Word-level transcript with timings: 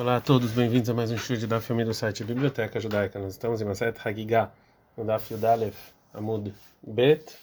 Olá 0.00 0.16
a 0.16 0.20
todos, 0.22 0.52
bem-vindos 0.52 0.88
a 0.88 0.94
mais 0.94 1.10
um 1.10 1.18
show 1.18 1.36
da 1.46 1.60
filme 1.60 1.84
do 1.84 1.92
site 1.92 2.24
Biblioteca 2.24 2.80
Judaica. 2.80 3.18
Nós 3.18 3.32
estamos 3.32 3.60
em 3.60 3.66
Maset 3.66 4.00
Hagigah, 4.02 4.50
no 4.96 5.04
Daf 5.04 5.30
Yudalef 5.30 5.76
Amud 6.14 6.54
Bet, 6.82 7.34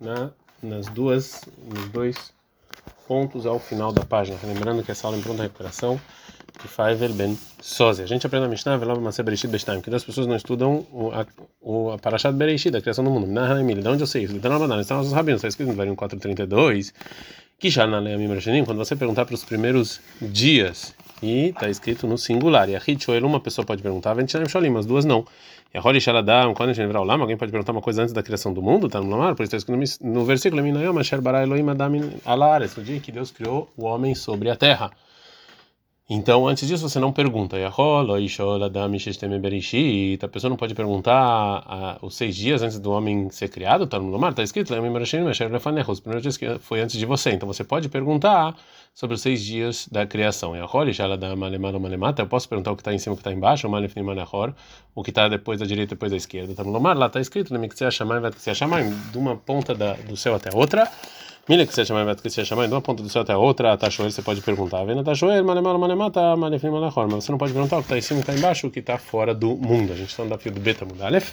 na, 0.00 0.32
nas 0.60 0.88
duas, 0.88 1.42
nos 1.64 1.88
dois 1.90 2.32
pontos 3.06 3.46
ao 3.46 3.60
final 3.60 3.92
da 3.92 4.04
página. 4.04 4.36
Lembrando 4.42 4.82
que 4.82 4.90
essa 4.90 5.06
aula 5.06 5.18
é 5.18 5.20
em 5.20 5.22
pronta 5.22 5.44
recuperação 5.44 6.00
de 6.60 6.66
Faivel 6.66 7.14
Ben 7.14 7.38
Soze. 7.60 8.02
A 8.02 8.06
gente 8.06 8.26
aprende 8.26 8.46
a 8.46 8.48
Mishnah, 8.48 8.76
Velov 8.76 9.00
Maser 9.00 9.24
Bereshit 9.24 9.46
Bestaim, 9.46 9.80
que 9.80 9.94
as 9.94 10.02
pessoas 10.02 10.26
não 10.26 10.34
estudam 10.34 10.84
o, 10.90 11.12
a, 11.12 11.24
o, 11.60 11.92
a 11.92 11.98
Parashat 11.98 12.34
Bereshit, 12.34 12.76
a 12.76 12.80
criação 12.80 13.04
do 13.04 13.10
mundo. 13.12 13.28
Na 13.28 13.60
Emília, 13.60 13.84
de 13.84 13.88
onde 13.88 14.02
eu 14.02 14.08
sei 14.08 14.24
isso? 14.24 14.34
Na 14.34 14.80
estão 14.80 14.98
os 14.98 15.12
rabinos, 15.12 15.38
está 15.38 15.46
escrito 15.46 15.68
no 15.68 15.76
Varim 15.76 15.94
432, 15.94 16.92
que 17.56 17.70
já 17.70 17.86
na 17.86 18.00
Leamim 18.00 18.64
quando 18.64 18.78
você 18.78 18.96
perguntar 18.96 19.26
para 19.26 19.34
os 19.36 19.44
primeiros 19.44 20.00
dias 20.20 20.92
e 21.22 21.48
está 21.48 21.68
escrito 21.68 22.06
no 22.06 22.16
singular. 22.16 22.68
E 22.68 22.76
a 22.76 22.82
Hitchoel, 22.84 23.26
uma 23.26 23.40
pessoa 23.40 23.64
pode 23.64 23.82
perguntar, 23.82 24.14
Ventinam 24.14 24.48
Sholim, 24.48 24.76
as 24.76 24.86
duas 24.86 25.04
não. 25.04 25.24
E 25.72 25.78
a 25.78 25.80
Holi 25.82 26.00
Shaladam, 26.00 26.52
quando 26.54 26.70
a 26.70 26.72
gente 26.72 26.86
virar 26.86 27.00
o 27.00 27.04
Lama, 27.04 27.22
alguém 27.22 27.36
pode 27.36 27.52
perguntar 27.52 27.72
uma 27.72 27.80
coisa 27.80 28.02
antes 28.02 28.12
da 28.12 28.22
criação 28.22 28.52
do 28.52 28.60
mundo, 28.60 28.86
está 28.86 29.00
no 29.00 29.08
Lamar, 29.08 29.36
por 29.36 29.44
isso 29.44 29.54
está 29.54 29.72
escrito 29.72 30.04
no, 30.04 30.12
no 30.12 30.24
versículo, 30.24 30.62
Minayom, 30.62 30.98
Asher 30.98 31.20
Bara 31.20 31.42
Elohim 31.42 31.68
Adam 31.70 32.10
Alares, 32.24 32.74
no 32.74 32.82
dia 32.82 32.98
que 32.98 33.12
Deus 33.12 33.30
criou 33.30 33.70
o 33.76 33.84
homem 33.84 34.14
sobre 34.14 34.50
a 34.50 34.56
terra. 34.56 34.90
Então, 36.12 36.48
antes 36.48 36.66
disso, 36.66 36.88
você 36.88 36.98
não 36.98 37.12
pergunta. 37.12 37.56
A 37.56 37.70
pessoa 40.28 40.50
não 40.50 40.56
pode 40.56 40.74
perguntar 40.74 41.98
os 42.02 42.16
seis 42.16 42.34
dias 42.34 42.62
antes 42.62 42.80
do 42.80 42.90
homem 42.90 43.30
ser 43.30 43.48
criado, 43.48 43.84
está 43.84 43.96
no 43.96 44.18
mar, 44.18 44.30
está 44.30 44.42
escrito, 44.42 44.72
os 44.72 46.00
primeiros 46.00 46.22
dias 46.22 46.36
que 46.36 46.58
foi 46.58 46.80
antes 46.80 46.98
de 46.98 47.06
você. 47.06 47.30
Então, 47.30 47.46
você 47.46 47.62
pode 47.62 47.88
perguntar 47.88 48.56
sobre 48.92 49.14
os 49.14 49.22
seis 49.22 49.40
dias 49.40 49.86
da 49.86 50.04
criação. 50.04 50.56
Eu 50.56 50.66
posso 52.28 52.48
perguntar 52.48 52.72
o 52.72 52.76
que 52.76 52.80
está 52.80 52.92
em 52.92 52.98
cima, 52.98 53.12
o 53.12 53.16
que 53.16 53.20
está 53.20 53.32
embaixo, 53.32 53.68
o 54.92 55.02
que 55.04 55.10
está 55.10 55.28
depois 55.28 55.60
da 55.60 55.66
direita, 55.66 55.94
depois 55.94 56.10
da 56.10 56.16
esquerda. 56.16 56.50
Está 56.50 56.64
no 56.64 56.80
mar, 56.80 56.96
lá 56.96 57.06
está 57.06 57.20
escrito, 57.20 57.54
de 57.54 59.16
uma 59.18 59.36
ponta 59.36 59.76
do 60.08 60.16
céu 60.16 60.34
até 60.34 60.52
a 60.52 60.56
outra. 60.58 60.90
Mila 61.50 61.66
que 61.66 61.74
você 61.74 61.84
chama, 61.84 62.04
vai 62.04 62.14
que 62.14 62.30
você 62.30 62.44
chama, 62.44 62.68
de 62.68 62.72
uma 62.72 62.80
ponta 62.80 63.02
do 63.02 63.08
céu 63.08 63.22
até 63.22 63.36
outra, 63.36 63.76
Tashoel, 63.76 64.08
você 64.08 64.22
pode 64.22 64.40
perguntar. 64.40 64.84
Vendo 64.84 65.02
Tashoel, 65.02 65.42
Malemala, 65.42 65.76
Malemata, 65.80 66.36
Malefim, 66.36 66.68
Malachor. 66.68 67.08
Mas 67.10 67.24
você 67.24 67.32
não 67.32 67.38
pode 67.38 67.52
perguntar 67.52 67.78
o 67.78 67.80
que 67.80 67.86
está 67.86 67.98
em 67.98 68.00
cima 68.00 68.20
o 68.20 68.22
que 68.22 68.30
está 68.30 68.38
embaixo, 68.38 68.66
o 68.68 68.70
que 68.70 68.78
está 68.78 68.96
fora 68.98 69.34
do 69.34 69.56
mundo. 69.56 69.92
A 69.92 69.96
gente 69.96 70.10
está 70.10 70.22
no 70.24 70.38
fio 70.38 70.52
do 70.52 70.60
Beta 70.60 70.84
Mudalef. 70.84 71.32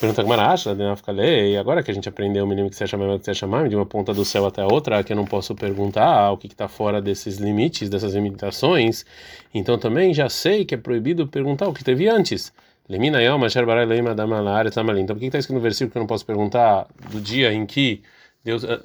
Pergunta 0.00 0.24
que 0.24 0.28
Maracha, 0.28 0.76
e 1.16 1.56
agora 1.56 1.80
que 1.84 1.92
a 1.92 1.94
gente 1.94 2.08
aprendeu 2.08 2.44
o 2.44 2.48
menino 2.48 2.68
que 2.68 2.74
você 2.74 2.88
chama, 2.88 3.16
que 3.20 3.24
você 3.24 3.34
chama, 3.34 3.68
de 3.68 3.76
uma 3.76 3.86
ponta 3.86 4.12
do 4.12 4.24
céu 4.24 4.46
até 4.46 4.64
outra, 4.64 5.04
que 5.04 5.12
eu 5.12 5.16
não 5.16 5.24
posso 5.24 5.54
perguntar 5.54 6.32
o 6.32 6.36
que 6.36 6.48
está 6.48 6.66
fora 6.66 7.00
desses 7.00 7.36
limites, 7.36 7.88
dessas 7.88 8.14
limitações, 8.14 9.06
então 9.54 9.78
também 9.78 10.12
já 10.12 10.28
sei 10.28 10.64
que 10.64 10.74
é 10.74 10.78
proibido 10.78 11.24
perguntar 11.28 11.68
o 11.68 11.72
que 11.72 11.84
teve 11.84 12.08
antes. 12.08 12.52
Lemina 12.88 13.22
Yom, 13.22 13.44
Asher 13.44 13.64
Barai 13.64 13.86
Leima 13.86 14.12
Damalar, 14.12 14.66
Então 14.66 14.84
por 15.14 15.20
que 15.20 15.26
está 15.26 15.38
escrito 15.38 15.56
no 15.56 15.62
versículo 15.62 15.92
que 15.92 15.98
eu 15.98 16.00
não 16.00 16.06
posso 16.08 16.26
perguntar 16.26 16.88
do 17.12 17.20
dia 17.20 17.52
em 17.52 17.64
que 17.64 18.02
Deus, 18.46 18.62
eh, 18.62 18.80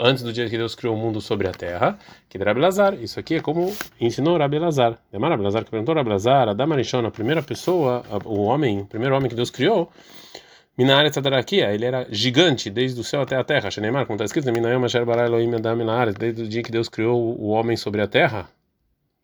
antes 0.00 0.22
do 0.22 0.32
dia 0.32 0.48
que 0.48 0.56
Deus 0.56 0.76
criou 0.76 0.94
o 0.94 0.96
mundo 0.96 1.20
sobre 1.20 1.48
a 1.48 1.50
terra, 1.50 1.98
que 2.28 2.38
era 2.38 2.52
Lazar. 2.56 2.94
Isso 2.94 3.18
aqui 3.18 3.34
é 3.34 3.40
como 3.40 3.74
ensinou 4.00 4.38
Rabi 4.38 4.60
Lazar. 4.60 4.96
Demar 5.10 5.32
Rabi 5.32 5.42
Lazar 5.42 5.64
que 5.64 5.70
perguntou 5.72 5.92
Rabi 5.92 6.08
Lazar, 6.08 6.48
Adam 6.48 6.72
Arishon, 6.72 7.04
a 7.04 7.10
primeira 7.10 7.42
pessoa, 7.42 8.04
o 8.24 8.42
homem, 8.42 8.82
o 8.82 8.86
primeiro 8.86 9.16
homem 9.16 9.28
que 9.28 9.34
Deus 9.34 9.50
criou, 9.50 9.90
Minaret 10.78 11.10
Tadarakia, 11.10 11.74
ele 11.74 11.84
era 11.84 12.06
gigante 12.10 12.70
desde 12.70 13.00
o 13.00 13.02
céu 13.02 13.22
até 13.22 13.34
a 13.36 13.42
terra. 13.42 13.72
Shenemar, 13.72 14.06
como 14.06 14.14
está 14.14 14.24
escrito, 14.24 14.52
Minayom 14.52 14.84
Asher 14.84 15.04
Bara 15.04 15.26
Elohim 15.26 15.52
Adam 15.56 15.78
desde 16.16 16.42
o 16.44 16.48
dia 16.48 16.62
que 16.62 16.70
Deus 16.70 16.88
criou 16.88 17.36
o 17.40 17.48
homem 17.48 17.76
sobre 17.76 18.00
a 18.02 18.06
terra, 18.06 18.48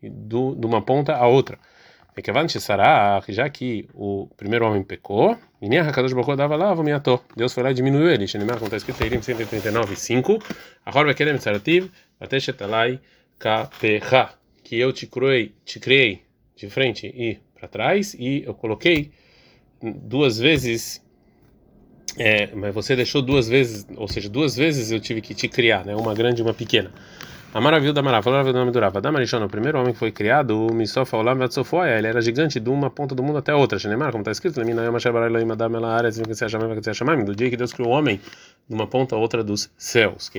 do, 0.02 0.56
de 0.56 0.66
uma 0.66 0.82
ponta 0.82 1.14
a 1.14 1.28
outra. 1.28 1.56
Já 3.32 3.48
que 3.48 3.88
o 3.94 4.28
primeiro 4.36 4.66
homem 4.66 4.82
pecou, 4.82 5.36
dava. 6.36 6.56
Deus 7.36 7.52
foi 7.52 7.62
lá 7.62 7.70
e 7.70 7.74
diminuiu 7.74 8.10
ele. 8.10 8.26
Como 8.26 8.64
está 8.64 8.76
escrito 8.76 9.02
em 9.04 9.22
139, 9.22 9.96
5. 9.96 10.38
A 10.84 10.98
Horba 10.98 11.14
Kedem 11.14 11.36
Tzarativ, 11.36 11.90
Ateshetalai 12.20 13.00
Kapecha. 13.38 14.30
Que 14.64 14.78
eu 14.78 14.92
te 14.92 15.06
criei, 15.06 15.54
te 15.64 15.80
criei 15.80 16.22
de 16.54 16.68
frente 16.68 17.06
e 17.06 17.38
para 17.54 17.68
trás, 17.68 18.14
e 18.14 18.42
eu 18.44 18.54
coloquei 18.54 19.10
duas 19.82 20.38
vezes. 20.38 21.02
É, 22.16 22.48
mas 22.54 22.74
você 22.74 22.96
deixou 22.96 23.22
duas 23.22 23.48
vezes, 23.48 23.86
ou 23.96 24.08
seja, 24.08 24.28
duas 24.28 24.56
vezes 24.56 24.90
eu 24.90 24.98
tive 24.98 25.20
que 25.20 25.34
te 25.34 25.46
criar, 25.48 25.84
né? 25.84 25.94
Uma 25.94 26.14
grande 26.14 26.40
e 26.40 26.44
uma 26.44 26.54
pequena. 26.54 26.90
A 27.54 27.62
maravilha 27.62 27.94
da 27.94 28.02
Mará, 28.02 28.20
falou 28.20 28.40
a 28.40 28.52
nome 28.52 28.70
do 28.70 28.78
Rava. 28.78 29.00
Damarishon, 29.00 29.42
o 29.42 29.48
primeiro 29.48 29.80
homem 29.80 29.94
que 29.94 29.98
foi 29.98 30.12
criado, 30.12 30.66
o 30.66 30.74
Misofa 30.74 31.16
Olam 31.16 31.38
Vatsofoia, 31.38 31.96
ele 31.96 32.06
era 32.06 32.20
gigante 32.20 32.60
de 32.60 32.68
uma 32.68 32.90
ponta 32.90 33.14
do 33.14 33.22
mundo 33.22 33.38
até 33.38 33.54
outra. 33.54 33.78
Shenemar, 33.78 34.12
como 34.12 34.20
está 34.20 34.32
escrito, 34.32 34.60
do 37.24 37.34
dia 37.34 37.48
que 37.48 37.56
Deus 37.56 37.72
criou 37.72 37.90
o 37.90 37.92
homem, 37.94 38.20
de 38.68 38.74
uma 38.74 38.86
ponta 38.86 39.16
a 39.16 39.18
outra 39.18 39.42
dos 39.42 39.70
céus. 39.78 40.30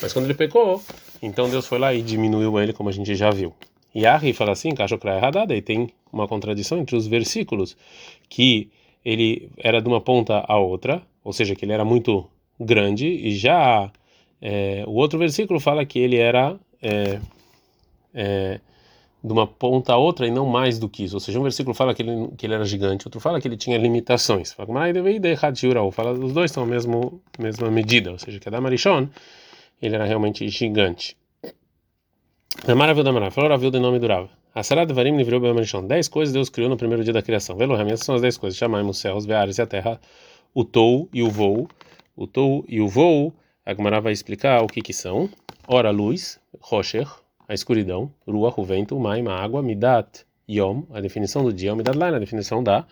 Mas 0.00 0.12
quando 0.12 0.24
ele 0.26 0.34
pecou, 0.34 0.80
então 1.20 1.50
Deus 1.50 1.66
foi 1.66 1.80
lá 1.80 1.92
e 1.92 2.02
diminuiu 2.02 2.60
ele, 2.60 2.72
como 2.72 2.90
a 2.90 2.92
gente 2.92 3.16
já 3.16 3.30
viu. 3.30 3.52
E 3.92 4.06
Ari 4.06 4.32
fala 4.32 4.52
assim, 4.52 4.70
errada, 5.04 5.52
e 5.52 5.60
tem 5.60 5.92
uma 6.12 6.28
contradição 6.28 6.78
entre 6.78 6.94
os 6.94 7.08
versículos, 7.08 7.76
que 8.28 8.70
ele 9.04 9.50
era 9.58 9.82
de 9.82 9.88
uma 9.88 10.00
ponta 10.00 10.44
a 10.46 10.56
outra, 10.58 11.02
ou 11.24 11.32
seja, 11.32 11.56
que 11.56 11.64
ele 11.64 11.72
era 11.72 11.84
muito 11.84 12.30
grande, 12.64 13.06
e 13.06 13.34
já 13.34 13.90
é, 14.40 14.84
o 14.86 14.92
outro 14.92 15.18
versículo 15.18 15.58
fala 15.58 15.84
que 15.84 15.98
ele 15.98 16.16
era 16.16 16.56
é, 16.82 17.20
é, 18.14 18.60
de 19.22 19.32
uma 19.32 19.46
ponta 19.46 19.92
a 19.92 19.96
outra 19.96 20.26
e 20.26 20.30
não 20.30 20.46
mais 20.46 20.78
do 20.78 20.88
que 20.88 21.04
isso. 21.04 21.16
Ou 21.16 21.20
seja, 21.20 21.38
um 21.38 21.42
versículo 21.42 21.74
fala 21.74 21.94
que 21.94 22.02
ele, 22.02 22.28
que 22.36 22.46
ele 22.46 22.54
era 22.54 22.64
gigante, 22.64 23.06
outro 23.06 23.20
fala 23.20 23.40
que 23.40 23.46
ele 23.46 23.56
tinha 23.56 23.76
limitações. 23.76 24.52
Fala, 24.52 24.68
os 26.12 26.32
dois 26.32 26.50
estão 26.50 26.64
a 26.64 26.66
mesma 26.66 27.70
medida, 27.70 28.12
ou 28.12 28.18
seja, 28.18 28.38
que 28.38 28.48
Adam 28.48 28.66
Arishon, 28.66 29.08
ele 29.80 29.94
era 29.94 30.04
realmente 30.04 30.48
gigante. 30.48 31.16
Maravilha 32.66 33.04
da 33.04 33.12
Maravilha, 33.12 33.30
falou 33.30 33.50
Ravilda 33.50 33.78
em 33.78 33.80
nome 33.80 33.98
do 33.98 34.06
Rav. 34.06 34.28
A 34.52 34.62
Sarah 34.64 34.84
de 34.84 34.92
Varim 34.92 35.16
livrou 35.16 35.38
bem 35.38 35.54
Marishon. 35.54 35.86
Dez 35.86 36.08
coisas 36.08 36.32
Deus 36.32 36.48
criou 36.48 36.68
no 36.68 36.76
primeiro 36.76 37.04
dia 37.04 37.12
da 37.12 37.22
criação. 37.22 37.56
Essas 37.86 38.00
são 38.00 38.16
as 38.16 38.20
dez 38.20 38.36
coisas. 38.36 38.58
Chamaimos 38.58 38.96
os 38.96 39.00
céus, 39.00 39.24
veares 39.24 39.58
e 39.58 39.62
a 39.62 39.66
terra, 39.66 40.00
o 40.52 40.64
tou 40.64 41.08
e 41.12 41.22
o 41.22 41.30
voo, 41.30 41.68
o 42.20 42.26
tou 42.26 42.66
e 42.68 42.82
o 42.82 42.86
voo, 42.86 43.32
a 43.64 43.72
Gemara 43.72 43.98
vai 43.98 44.12
explicar 44.12 44.62
o 44.62 44.66
que 44.66 44.82
que 44.82 44.92
são. 44.92 45.30
Ora, 45.66 45.90
luz, 45.90 46.38
rocher, 46.60 47.08
a 47.48 47.54
escuridão, 47.54 48.12
rua, 48.28 48.52
o 48.54 48.62
vento, 48.62 49.00
maim, 49.00 49.26
a 49.26 49.32
água, 49.32 49.62
midat, 49.62 50.26
yom, 50.46 50.82
a 50.92 51.00
definição 51.00 51.42
do 51.42 51.50
dia, 51.50 51.74
midat 51.74 51.96
lain, 51.96 52.14
a 52.14 52.18
definição 52.18 52.62
da 52.62 52.84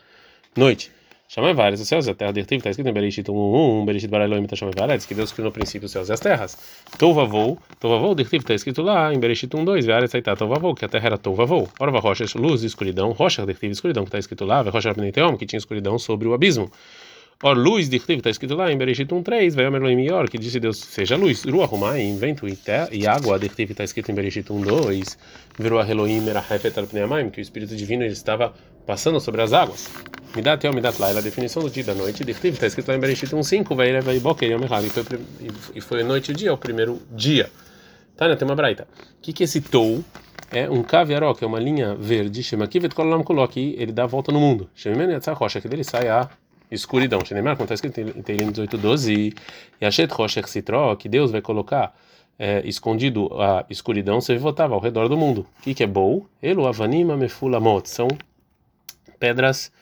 noite. 0.56 0.90
Chama 1.28 1.52
vários 1.52 1.78
os 1.78 1.86
céus 1.86 2.06
e 2.06 2.10
a 2.10 2.14
terra 2.14 2.32
dertiv, 2.32 2.56
está 2.56 2.70
escrito 2.70 2.88
em 2.88 2.92
Bereshit 2.92 3.30
1, 3.30 3.34
1, 3.82 3.84
Bereshit 3.84 4.08
bara 4.08 4.24
Elohim, 4.24 4.46
chama 4.54 4.72
vários, 4.74 5.04
que 5.04 5.14
Deus 5.14 5.30
criou 5.30 5.48
no 5.48 5.52
princípio 5.52 5.84
os 5.84 5.92
céus 5.92 6.08
e 6.08 6.12
as 6.14 6.20
terras. 6.20 6.56
Tovavou, 6.96 7.58
Tovavou, 7.78 8.14
dertiv, 8.14 8.40
está 8.40 8.54
escrito 8.54 8.80
lá 8.80 9.12
em 9.12 9.20
Bereshit 9.20 9.54
1, 9.54 9.62
2, 9.62 9.84
vários, 9.84 10.14
aí 10.14 10.20
está 10.20 10.34
Tovavou, 10.34 10.74
que 10.74 10.86
a 10.86 10.88
terra 10.88 11.08
era 11.08 11.18
Tovavou. 11.18 11.68
Ora, 11.78 11.90
rocha, 11.98 12.24
luz 12.38 12.62
escuridão, 12.62 13.12
rocha, 13.12 13.44
dertiv, 13.44 13.72
escuridão, 13.72 14.04
que 14.04 14.08
está 14.08 14.18
escrito 14.18 14.46
lá, 14.46 14.62
rocha, 14.62 14.94
que 15.38 15.44
tinha 15.44 15.58
escuridão 15.58 15.98
sobre 15.98 16.26
o 16.26 16.32
abismo. 16.32 16.70
Or 17.40 17.56
luz 17.56 17.88
de 17.88 17.98
está 17.98 18.30
escrito 18.30 18.56
lá 18.56 18.72
em 18.72 18.76
Bereshit 18.76 19.08
1.3, 19.14 19.54
vai 19.54 19.64
Omer 19.68 19.80
Yor, 20.00 20.28
que 20.28 20.36
disse 20.36 20.58
Deus, 20.58 20.76
seja 20.76 21.14
luz, 21.14 21.44
Rua 21.44 21.66
Rumaim, 21.66 22.18
vento 22.18 22.48
e, 22.48 23.06
água, 23.06 23.38
de 23.38 23.46
está 23.46 23.84
escrito 23.84 24.10
em 24.10 24.14
Bereshit 24.16 24.48
1.2, 24.48 25.16
virou 25.56 25.78
a 25.78 25.88
Elohim 25.88 26.20
Merahefet 26.22 26.76
Alpneamaim, 26.76 27.30
que 27.30 27.38
o 27.38 27.40
Espírito 27.40 27.76
Divino 27.76 28.04
estava 28.04 28.52
passando 28.84 29.20
sobre 29.20 29.40
as 29.40 29.52
águas. 29.52 29.88
Midat 30.34 30.66
Yom 30.66 30.74
Midat 30.74 31.00
Laila, 31.00 31.20
a 31.20 31.22
definição 31.22 31.62
do 31.62 31.70
dia 31.70 31.84
da 31.84 31.94
noite, 31.94 32.24
de 32.24 32.32
está 32.32 32.66
escrito 32.66 32.88
lá 32.88 32.96
em 32.96 32.98
Bereshit 32.98 33.30
1.5, 33.32 33.76
vai 33.76 33.90
Erev 33.90 34.18
Boker 34.18 34.50
Yom 34.50 34.62
e 35.76 35.80
foi 35.80 36.02
noite 36.02 36.30
e 36.30 36.32
o 36.32 36.36
dia, 36.36 36.52
o 36.52 36.58
primeiro 36.58 37.00
dia. 37.12 37.48
Né? 38.20 38.34
Tem 38.34 38.48
uma 38.48 38.56
braita. 38.56 38.88
O 39.16 39.22
que 39.22 39.32
que 39.32 39.44
esse 39.44 39.60
tou? 39.60 40.04
É 40.50 40.68
um 40.68 40.82
caviaró, 40.82 41.32
que 41.34 41.44
é 41.44 41.46
uma 41.46 41.60
linha 41.60 41.94
verde, 41.94 42.42
chama 42.42 42.66
Kivet 42.66 42.96
Kolam 42.96 43.22
Kolok, 43.22 43.76
ele 43.78 43.92
dá 43.92 44.02
a 44.02 44.06
volta 44.08 44.32
no 44.32 44.40
mundo. 44.40 44.68
Shemimen 44.74 45.12
Yatzah 45.12 45.34
Rocha, 45.34 45.60
que 45.60 45.68
dele 45.68 45.84
sai 45.84 46.08
a 46.08 46.28
escuridão. 46.70 47.24
Shenemar, 47.24 47.56
como 47.56 47.64
está 47.64 47.74
escrito 47.74 48.00
em 48.00 48.22
Teilim 48.22 48.50
18:12, 48.50 49.34
e 49.80 49.86
Achet 49.86 50.12
Roshech 50.12 50.48
Citro, 50.48 50.96
que 50.96 51.08
Deus 51.08 51.30
vai 51.30 51.40
colocar 51.40 51.94
é, 52.38 52.62
escondido 52.64 53.28
a 53.40 53.66
escuridão, 53.68 54.20
você 54.20 54.36
votava 54.38 54.74
ao 54.74 54.80
redor 54.80 55.08
do 55.08 55.16
mundo. 55.16 55.46
O 55.58 55.62
que, 55.62 55.74
que 55.74 55.82
é 55.82 55.86
bom? 55.86 56.24
Elo 56.40 56.66
avanima 56.66 57.16
mefulamot, 57.16 57.88
são 57.88 58.08
pedras 59.18 59.72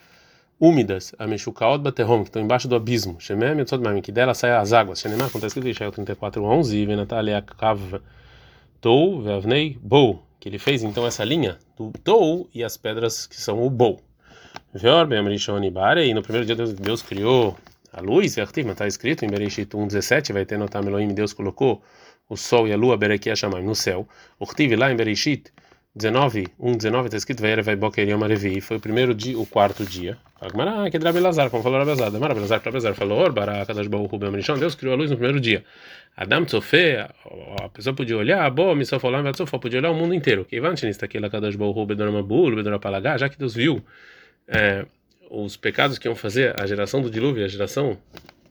úmidas, 0.58 1.14
a 1.18 1.26
meshukaot 1.26 1.82
baterrom, 1.82 2.22
que 2.22 2.30
estão 2.30 2.40
embaixo 2.40 2.66
do 2.66 2.74
abismo. 2.74 3.20
Shemem 3.20 3.58
yotzot 3.58 3.80
que 4.02 4.10
dela 4.10 4.34
saem 4.34 4.54
as 4.54 4.72
águas. 4.72 5.00
Shenemar, 5.00 5.30
como 5.30 5.38
está 5.38 5.48
escrito 5.48 5.66
em 5.68 5.70
Ishael 5.70 5.92
34:11, 5.92 6.86
venatalia 6.86 7.42
kav 7.42 8.00
tou 8.80 9.20
veavnei 9.20 9.78
bou, 9.82 10.22
que 10.40 10.48
ele 10.48 10.58
fez 10.58 10.82
então 10.82 11.06
essa 11.06 11.24
linha 11.24 11.58
do 11.76 11.92
tou 12.02 12.48
e 12.54 12.64
as 12.64 12.76
pedras 12.76 13.26
que 13.26 13.36
são 13.36 13.62
o 13.62 13.68
bou. 13.68 14.00
E 14.74 16.14
no 16.14 16.22
primeiro 16.22 16.46
dia 16.46 16.54
Deus, 16.54 16.72
Deus 16.74 17.02
criou 17.02 17.56
a 17.92 18.00
luz, 18.00 18.36
está 18.36 18.86
escrito 18.86 19.24
em 19.24 19.28
Bereshit 19.28 19.68
1,17, 19.74 20.32
vai 20.32 20.44
ter 20.44 20.58
notar 20.58 20.84
Elohim, 20.84 21.08
Deus 21.14 21.32
colocou 21.32 21.82
o 22.28 22.36
sol 22.36 22.68
e 22.68 22.72
a 22.72 22.76
lua 22.76 22.96
Bereki 22.96 23.30
Hashamayim 23.30 23.64
no 23.64 23.74
céu. 23.74 24.06
Tive 24.54 24.76
lá 24.76 24.92
em 24.92 24.96
Bereshit 24.96 25.50
19, 25.94 26.48
1, 26.58 26.76
19 26.76 27.06
está 27.06 27.16
escrito 27.16 27.40
vai 27.40 27.56
vai 27.62 27.74
Boker 27.74 28.06
Yom 28.06 28.22
Arevi, 28.22 28.60
foi 28.60 28.76
o 28.76 28.80
primeiro 28.80 29.14
dia, 29.14 29.38
o 29.38 29.46
quarto 29.46 29.82
dia. 29.82 30.18
Fala 30.38 30.90
que 30.90 30.98
é 30.98 31.00
Rabi 31.00 31.20
Lazar, 31.20 31.48
como 31.48 31.62
falou 31.62 31.78
Rabi 31.78 31.98
Lazar. 31.98 32.12
Rabi 32.12 32.40
Lazar 32.40 32.60
para 32.60 32.72
Lazar 32.72 32.94
falou: 32.94 33.18
"Or 33.18 33.32
barakadosh 33.32 33.88
baruch 33.88 34.12
hu 34.12 34.18
be'amrishon, 34.18 34.58
Deus 34.58 34.74
criou 34.74 34.92
a 34.92 34.96
luz 34.98 35.10
no 35.10 35.16
primeiro 35.16 35.40
dia. 35.40 35.64
Adam 36.14 36.44
Tsofe, 36.44 36.98
a 37.62 37.68
pessoa 37.70 37.94
podia 37.94 38.18
olhar, 38.18 38.50
bom, 38.50 38.74
misofolam 38.74 39.22
vatsofa, 39.22 39.58
podia 39.58 39.78
olhar 39.78 39.90
o 39.90 39.94
mundo 39.94 40.12
inteiro. 40.12 40.44
Que 40.44 40.58
aqui 40.58 41.18
lá 41.18 41.30
kadosh 41.30 41.56
baruch 41.56 41.78
hu 41.78 41.86
bedonamabul, 41.86 42.54
bedonapalagá, 42.54 43.16
já 43.16 43.30
que 43.30 43.38
Deus 43.38 43.54
viu 43.54 43.82
é, 44.48 44.86
os 45.30 45.56
pecados 45.56 45.98
que 45.98 46.08
iam 46.08 46.14
fazer 46.14 46.54
a 46.60 46.66
geração 46.66 47.00
do 47.00 47.10
dilúvio, 47.10 47.44
a 47.44 47.48
geração 47.48 47.96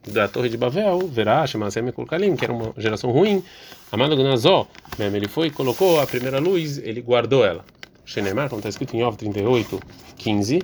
da 0.07 0.27
Torre 0.27 0.49
de 0.49 0.57
Babel, 0.57 1.07
Verá, 1.07 1.45
Shemasem 1.47 1.91
Kulkalim, 1.91 2.35
que 2.35 2.45
era 2.45 2.53
uma 2.53 2.73
geração 2.77 3.11
ruim. 3.11 3.43
Amado 3.91 4.15
Gnazó, 4.15 4.67
ele 4.99 5.27
foi 5.27 5.49
colocou 5.49 5.99
a 5.99 6.05
primeira 6.05 6.39
luz, 6.39 6.77
ele 6.77 7.01
guardou 7.01 7.45
ela. 7.45 7.65
Shenemar, 8.05 8.49
como 8.49 8.59
está 8.59 8.69
escrito 8.69 8.95
em 8.95 9.03
Ov 9.03 9.17
38, 9.17 9.81
15. 10.17 10.61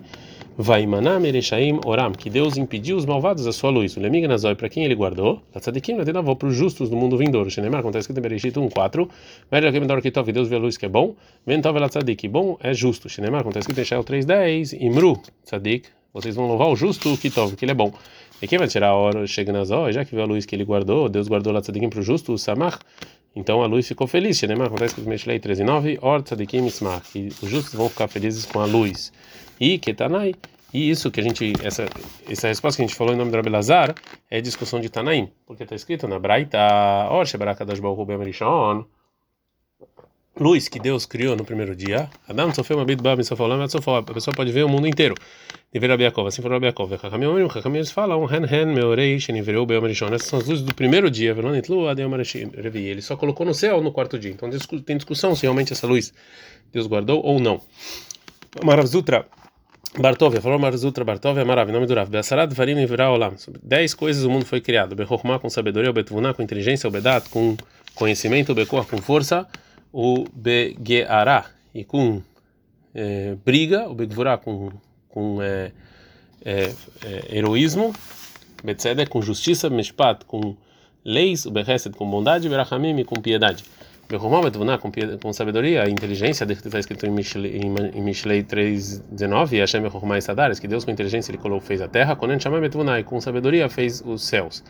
Vai 0.57 0.86
maná 0.86 1.18
merechaim 1.18 1.80
oram, 1.86 2.12
que 2.12 2.30
Deus 2.30 2.57
impediu 2.57 2.98
os 2.98 3.06
malvados 3.06 3.48
a 3.48 3.53
sua 3.53 3.69
luz. 3.69 3.95
O 3.95 4.01
lemig 4.01 4.27
nazoi, 4.27 4.53
para 4.53 4.68
quem 4.68 4.83
ele 4.83 4.94
guardou, 4.94 5.42
a 5.56 5.62
tzadikim 5.62 5.95
avó 6.13 6.36
para 6.36 6.50
os 6.50 6.56
justos 6.56 6.89
do 6.89 6.98
mundo 6.98 7.18
vindouro. 7.18 7.50
Shenemar, 7.50 7.81
como 7.81 7.92
está 7.92 8.00
escrito 8.00 8.18
em 8.18 8.21
Bereshit 8.21 8.59
1, 8.59 8.69
4. 8.69 9.09
Mas 9.50 9.63
já 9.63 9.71
que 9.71 9.80
me 9.80 10.01
que 10.01 10.12
tov, 10.12 10.30
Deus 10.30 10.50
vê 10.50 10.57
a 10.57 10.59
luz 10.59 10.75
que 10.75 10.86
é 10.86 10.89
bom. 10.89 11.15
Ventov 11.48 11.77
ela 11.77 11.88
tzadik, 11.88 12.27
bom 12.27 12.57
é 12.59 12.74
justo. 12.74 13.07
Shenemar, 13.07 13.44
como 13.44 13.51
está 13.51 13.62
escrito 13.62 13.80
em 13.80 13.86
Shael 13.86 14.03
3, 14.03 14.25
10. 14.25 14.74
Imru, 14.74 15.21
tzadik, 15.45 15.88
vocês 16.13 16.36
vão 16.36 16.48
louvar 16.48 16.68
o 16.68 16.75
justo 16.75 17.18
que 17.18 17.30
tov, 17.30 17.56
que 17.56 17.63
ele 17.63 17.71
é 17.71 17.75
bom. 17.75 17.94
E 18.42 18.48
quem 18.48 18.59
vai 18.59 18.68
tirar 18.68 18.89
a 18.89 18.95
hora 18.95 19.25
chega 19.25 19.53
nas 19.53 19.69
já 19.69 20.03
que 20.03 20.12
viu 20.12 20.21
a 20.21 20.25
luz 20.25 20.45
que 20.45 20.53
ele 20.53 20.65
guardou, 20.65 21.07
Deus 21.07 21.30
guardou 21.30 21.53
lá 21.53 21.62
tzadikim 21.62 21.89
para 21.89 22.01
o 22.01 22.03
justo, 22.03 22.33
o 22.33 22.38
samach, 22.38 22.80
então 23.36 23.62
a 23.62 23.68
luz 23.68 23.88
ficou 23.88 24.07
feliz. 24.07 24.38
Shenemar, 24.38 24.68
acontece 24.68 24.95
com 24.95 25.01
o 25.01 25.06
Meshlei 25.06 25.39
13 25.39 25.62
e 25.62 25.66
9, 25.66 26.00
or 26.01 26.22
tzadikim 26.22 26.66
ismach, 26.66 27.18
e 27.18 27.28
os 27.42 27.50
justos 27.50 27.74
vão 27.74 27.89
ficar 27.89 28.07
felizes 28.07 28.45
com 28.45 28.60
a 28.60 28.66
luz. 28.66 29.12
E 29.60 29.78
ketanai, 29.78 30.33
e 30.74 30.89
isso 30.89 31.12
que 31.12 31.19
a 31.19 31.24
gente, 31.24 31.54
essa, 31.63 31.86
essa 32.30 32.48
resposta 32.48 32.78
que 32.78 32.83
a 32.83 32.88
gente 32.88 32.95
falou 32.95 33.13
em 33.13 33.18
nome 33.18 33.31
do 33.31 33.38
Rabelazar 33.38 33.94
é 34.30 34.39
discussão 34.39 34.80
de 34.80 34.89
Tanaim, 34.89 35.30
porque 35.45 35.63
está 35.63 35.75
escrito 35.75 36.07
na 36.07 36.18
Braita, 36.18 37.10
or 37.12 37.25
shebarakadosh 37.25 37.80
baruch 37.80 38.00
hu 38.00 38.24
Rishon, 38.24 38.86
luz 40.39 40.68
que 40.68 40.80
Deus 40.80 41.06
criou 41.06 41.36
no 41.36 41.44
primeiro 41.44 41.75
dia. 41.75 42.10
Adam 42.28 42.54
sofreu 42.54 42.80
uma 42.80 43.24
sofolam, 43.24 43.62
a 43.63 44.13
pessoa 44.13 44.36
pode 44.36 44.51
ver 44.51 44.63
o 44.63 44.69
mundo 44.69 44.88
inteiro. 44.88 45.16
Dever 45.72 45.92
Abiakov, 45.92 46.28
assim 46.28 46.42
falou 46.42 46.57
Abiakov. 46.57 46.94
Hakamim, 46.94 47.25
Hakamim, 47.45 47.78
eles 47.78 47.92
falam, 47.92 48.25
Hen 48.25 48.44
Hen, 48.44 48.66
Meorei, 48.74 49.19
Shenivereu, 49.19 49.66
Beomarishon. 49.66 50.07
Essas 50.07 50.28
são 50.28 50.39
as 50.39 50.45
luzes 50.45 50.66
do 50.66 50.74
primeiro 50.74 51.10
dia. 51.10 51.33
Ele 52.75 53.01
só 53.01 53.16
colocou 53.16 53.45
no 53.45 53.54
céu 53.54 53.81
no 53.81 53.92
quarto 53.92 54.19
dia. 54.19 54.31
Então 54.31 54.50
tem 54.86 54.98
discussão 54.98 55.33
se 55.33 55.44
realmente 55.44 55.72
essa 55.72 55.88
luz 55.88 56.13
Deus 56.74 56.88
guardou 56.88 57.22
ou 57.24 57.39
não. 57.39 57.62
Maravzutra. 58.63 59.25
Bartovia, 59.98 60.39
falou 60.39 60.57
Marzutra 60.57 61.04
Bartovia, 61.04 61.44
Marav, 61.44 61.69
nome 61.69 61.86
do 61.86 61.94
Rav. 61.94 62.10
Beassarad 62.10 62.54
Varim 62.54 62.75
Nivirá 62.75 63.12
Olam. 63.12 63.34
Dez 63.62 63.94
coisas 63.94 64.24
o 64.24 64.30
mundo 64.30 64.45
foi 64.45 64.62
criado. 64.62 64.95
Bechokhmah 64.95 65.39
com 65.39 65.50
sabedoria, 65.50 65.89
o 65.89 65.94
Betvunah 65.94 66.34
com 66.34 66.42
inteligência, 66.42 66.89
Bedat 66.89 67.30
com 67.30 67.57
conhecimento, 67.94 68.54
Bekor 68.56 68.86
com 68.88 68.98
força, 69.01 69.45
o 69.92 70.26
Begeará 70.34 71.46
e 71.74 71.84
com 71.84 72.22
é, 72.94 73.36
briga, 73.46 73.90
o 73.90 73.94
Begvurá 73.94 74.38
com, 74.38 74.72
com 75.10 75.42
é, 75.42 75.72
é, 76.44 76.74
é, 77.06 77.38
heroísmo, 77.38 77.94
com 79.08 79.22
justiça, 79.22 79.70
Meshpat 79.70 80.26
com 80.26 80.56
leis, 81.04 81.46
o 81.46 81.52
Behesed 81.52 81.96
com 81.96 82.10
bondade, 82.10 82.48
Berachamim 82.48 83.04
com 83.04 83.22
piedade. 83.22 83.64
Behomah 84.12 84.42
Betvunah 84.42 84.78
com, 84.78 84.92
com 85.22 85.32
sabedoria, 85.32 85.90
inteligência, 85.90 86.44
está 86.44 86.80
escrito 86.80 87.06
em 87.06 87.12
Mishlei, 87.12 87.62
em 87.94 88.02
Mishlei 88.02 88.44
3.19, 88.44 89.58
Hashem 89.58 89.82
Behomah 89.82 90.18
e 90.18 90.22
Sadares, 90.22 90.60
que 90.60 90.68
Deus 90.68 90.84
com 90.84 90.92
inteligência 90.92 91.32
ele 91.32 91.38
colocou, 91.38 91.66
fez 91.66 91.82
a 91.82 91.88
terra, 91.88 92.18
Betvunah, 92.60 93.00
e 93.00 93.04
com 93.06 93.22
sabedoria 93.22 93.70
fez 93.70 94.04
os 94.06 94.24
céus. 94.24 94.64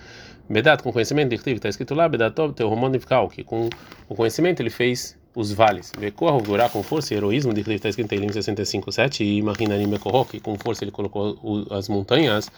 Bedat 0.51 0.83
com 0.83 0.91
conhecimento, 0.91 1.33
está 1.33 1.69
escrito 1.69 1.95
lá, 1.95 2.09
Bedatov 2.09 2.53
teu 2.53 2.67
Romonivkal, 2.67 3.29
que 3.29 3.43
com 3.43 3.69
o 4.09 4.15
conhecimento 4.15 4.61
ele 4.61 4.69
fez 4.69 5.17
os 5.33 5.53
vales. 5.53 5.93
Bekorro, 5.97 6.43
Gurá 6.43 6.67
com 6.67 6.83
força 6.83 7.13
e 7.13 7.17
heroísmo, 7.17 7.53
está 7.53 7.87
escrito 7.87 8.11
em 8.11 8.17
Elim 8.17 8.27
65.7, 8.27 9.21
e 9.21 9.41
Mahinanim 9.41 9.89
Bekorro, 9.89 10.25
que 10.25 10.41
com 10.41 10.57
força 10.57 10.83
ele 10.83 10.91
colocou 10.91 11.65
as 11.71 11.87
montanhas, 11.87 12.51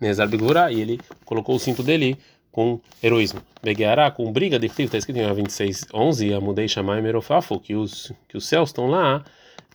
Nezar 0.00 0.28
Begurá, 0.28 0.70
e 0.70 0.80
ele 0.80 1.00
colocou 1.24 1.56
o 1.56 1.58
cinto 1.58 1.82
dele 1.82 2.16
com 2.52 2.80
heroísmo. 3.02 3.40
Begeará, 3.62 4.10
com 4.10 4.32
briga, 4.32 4.56
está 4.64 4.96
escrito 4.96 5.18
em 5.18 5.22
26.11, 5.22 6.36
Amudei 6.36 6.68
Shamai 6.68 7.00
Merofafo, 7.00 7.58
que 7.58 7.74
os, 7.74 8.12
que 8.28 8.36
os 8.36 8.46
céus 8.46 8.68
estão 8.68 8.86
lá, 8.86 9.24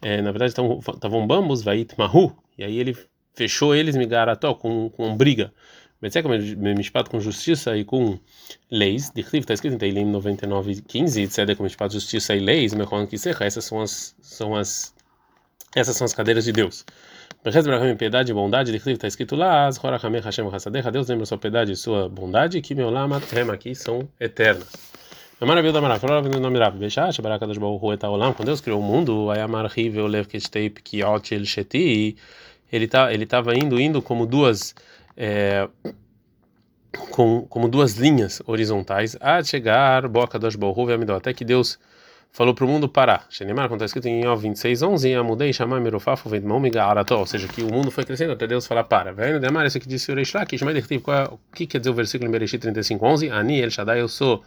é, 0.02 0.22
na 0.22 0.32
verdade 0.32 0.52
estavam 0.52 1.28
bambos, 1.28 1.62
Vait 1.62 1.94
Mahu, 1.98 2.34
e 2.58 2.64
aí 2.64 2.80
ele 2.80 2.96
fechou 3.34 3.76
eles, 3.76 3.98
Migarató, 3.98 4.54
com, 4.54 4.90
com 4.90 5.16
briga. 5.16 5.52
Betzek 6.06 6.28
mishpat 6.28 7.10
com 7.10 7.20
justiça 7.20 7.76
e 7.76 7.84
com 7.84 8.20
leis. 8.70 9.10
Dichtiv 9.10 9.40
está 9.40 9.56
escrito 9.56 9.74
em 9.74 9.78
Teilim 9.80 10.06
99:15, 10.12 11.28
Tzedek 11.28 11.60
mishpat 11.60 11.92
justiça 11.92 12.36
e 12.36 12.40
leis. 12.40 12.76
Mechon 12.76 13.08
kisecha. 13.08 13.44
Essas 13.44 13.66
são 13.66 13.82
as 13.82 14.16
são 14.22 14.56
as 14.56 14.94
essas 15.76 15.98
são 15.98 16.06
as 16.06 16.14
cadeiras 16.14 16.46
de 16.46 16.52
Deus. 16.52 16.86
Beches 17.44 17.66
braham 17.66 17.98
piedade 17.98 18.32
e 18.32 18.36
bondade. 18.36 18.72
Dichtiv 18.72 18.94
está 18.94 19.08
escrito 19.08 19.36
lá. 19.36 19.66
As 19.66 19.84
horachameh 19.84 20.20
Hashem 20.20 20.48
hasadecha. 20.48 20.92
Deus 20.92 21.10
lembra 21.10 21.26
sua 21.26 21.40
piedade 21.40 21.72
e 21.72 21.76
sua 21.76 22.08
bondade. 22.08 22.62
Que 22.62 22.76
meu 22.76 22.92
lama 22.92 23.20
trema 23.20 23.54
aqui 23.56 23.74
são 23.74 24.08
eternas. 24.20 24.74
Maravilha 25.42 25.74
da 25.74 25.82
maravilha, 25.82 26.08
falou 26.08 26.30
no 26.30 26.40
nome 26.40 26.60
Rav, 26.60 26.78
Beshash, 26.78 27.20
Barakadosh 27.20 27.58
Baruch 27.58 27.84
Hu 27.84 27.94
Etaolam, 27.94 28.32
quando 28.34 28.48
Deus 28.48 28.62
criou 28.62 28.80
o 28.80 28.84
mundo, 28.84 29.30
Ayamar 29.32 29.66
Rive, 29.66 30.00
Olev 30.00 30.28
Ketstei, 30.28 30.70
Kiot, 30.70 31.36
El 31.36 31.46
Sheti, 31.46 32.16
ele 32.72 32.88
tá, 32.88 33.14
estava 33.14 33.54
indo, 33.54 33.80
indo 33.80 34.02
como 34.02 34.26
duas 34.26 34.74
é, 35.16 35.68
com, 37.12 37.46
como 37.48 37.68
duas 37.68 37.94
linhas 37.94 38.42
horizontais 38.46 39.18
a 39.20 39.44
chegar 39.44 40.08
boca 40.08 40.40
das 40.40 40.56
Amidó, 40.56 41.16
até 41.16 41.34
que 41.34 41.46
Deus 41.46 41.80
falou 42.32 42.54
para 42.54 42.66
o 42.66 42.68
mundo 42.68 42.90
parar. 42.90 43.26
Shenemar, 43.30 43.70
quando 43.70 43.82
está 43.82 43.86
escrito 43.86 44.08
em 44.08 44.26
Yov 44.26 44.42
26, 44.42 44.82
11, 44.82 45.14
Amudei, 45.14 45.54
Shamai, 45.54 45.80
Merofafo, 45.80 46.28
Vendmão, 46.28 46.60
Migarató, 46.60 47.20
ou 47.20 47.26
seja, 47.26 47.48
que 47.48 47.64
o 47.64 47.72
mundo 47.72 47.90
foi 47.90 48.04
crescendo 48.04 48.34
até 48.34 48.46
Deus 48.46 48.68
falar 48.68 48.84
para. 48.84 49.14
Vendo 49.14 49.40
Demar, 49.40 49.66
esse 49.66 49.78
aqui 49.78 49.88
disse 49.88 50.12
o 50.12 50.16
Reish 50.16 50.34
Lakish, 50.34 50.62
mas 50.62 50.76
o 51.32 51.40
que 51.54 51.66
quer 51.66 51.80
dizer 51.80 51.92
o 51.92 51.94
versículo 51.94 52.28
em 52.28 52.32
Bereshit 52.32 52.60
35, 52.60 53.06
11? 53.06 53.30
Ani, 53.30 53.62
El 53.62 53.72
Shaddai, 53.72 54.02
eu 54.02 54.10
sou 54.10 54.44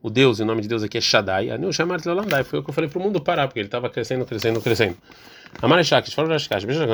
o 0.00 0.08
Deus, 0.08 0.38
e 0.38 0.42
o 0.42 0.46
nome 0.46 0.62
de 0.62 0.68
Deus 0.68 0.84
aqui 0.84 0.98
é 0.98 1.00
Shaddai. 1.00 1.50
Ani, 1.50 1.66
o 1.66 1.72
Shamar, 1.72 2.00
Tlolandai, 2.00 2.44
foi 2.44 2.60
o 2.60 2.62
que 2.62 2.70
eu 2.70 2.74
falei 2.74 2.88
para 2.88 2.98
o 3.00 3.02
mundo 3.02 3.20
parar, 3.20 3.48
porque 3.48 3.58
ele 3.58 3.66
estava 3.66 3.90
crescendo, 3.90 4.24
crescendo, 4.24 4.60
crescendo. 4.60 4.96
Amar 5.62 5.82
Shakish, 5.82 6.14
fala 6.14 6.28
Rashkash, 6.28 6.64
veja 6.64 6.86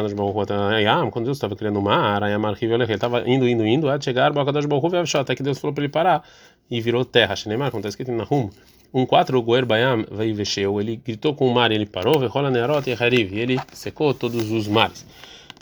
quando 1.10 1.24
Deus 1.24 1.36
estava 1.36 1.56
criando 1.56 1.78
o 1.78 1.82
mar, 1.82 2.22
Ayamar 2.22 2.56
ele 2.60 2.92
estava 2.92 3.28
indo, 3.28 3.48
indo, 3.48 3.66
indo, 3.66 3.88
até 3.88 4.04
chegar, 4.04 4.32
Bocadosh 4.32 4.66
Baruch 4.66 5.16
até 5.16 5.34
que 5.34 5.42
Deus 5.42 5.58
falou 5.58 5.74
para 5.74 5.84
ele 5.84 5.92
parar. 5.92 6.22
E 6.70 6.80
virou 6.80 7.04
terra. 7.04 7.34
Shinemar, 7.34 7.70
como 7.70 7.80
está 7.80 7.88
escrito 7.88 8.12
em 8.12 8.16
Nahum, 8.16 8.48
um 8.94 9.04
quatro, 9.04 9.38
o 9.38 9.42
Goer 9.42 9.66
Bayam 9.66 10.04
vexeu, 10.34 10.80
ele 10.80 10.96
gritou 10.96 11.34
com 11.34 11.48
o 11.48 11.54
mar 11.54 11.72
e 11.72 11.74
ele 11.74 11.86
parou, 11.86 12.18
Vehola 12.18 12.50
Nerot 12.50 12.88
e 12.88 12.92
Hariv, 12.92 13.34
e 13.34 13.40
ele 13.40 13.60
secou 13.72 14.14
todos 14.14 14.50
os 14.50 14.68
mares. 14.68 15.04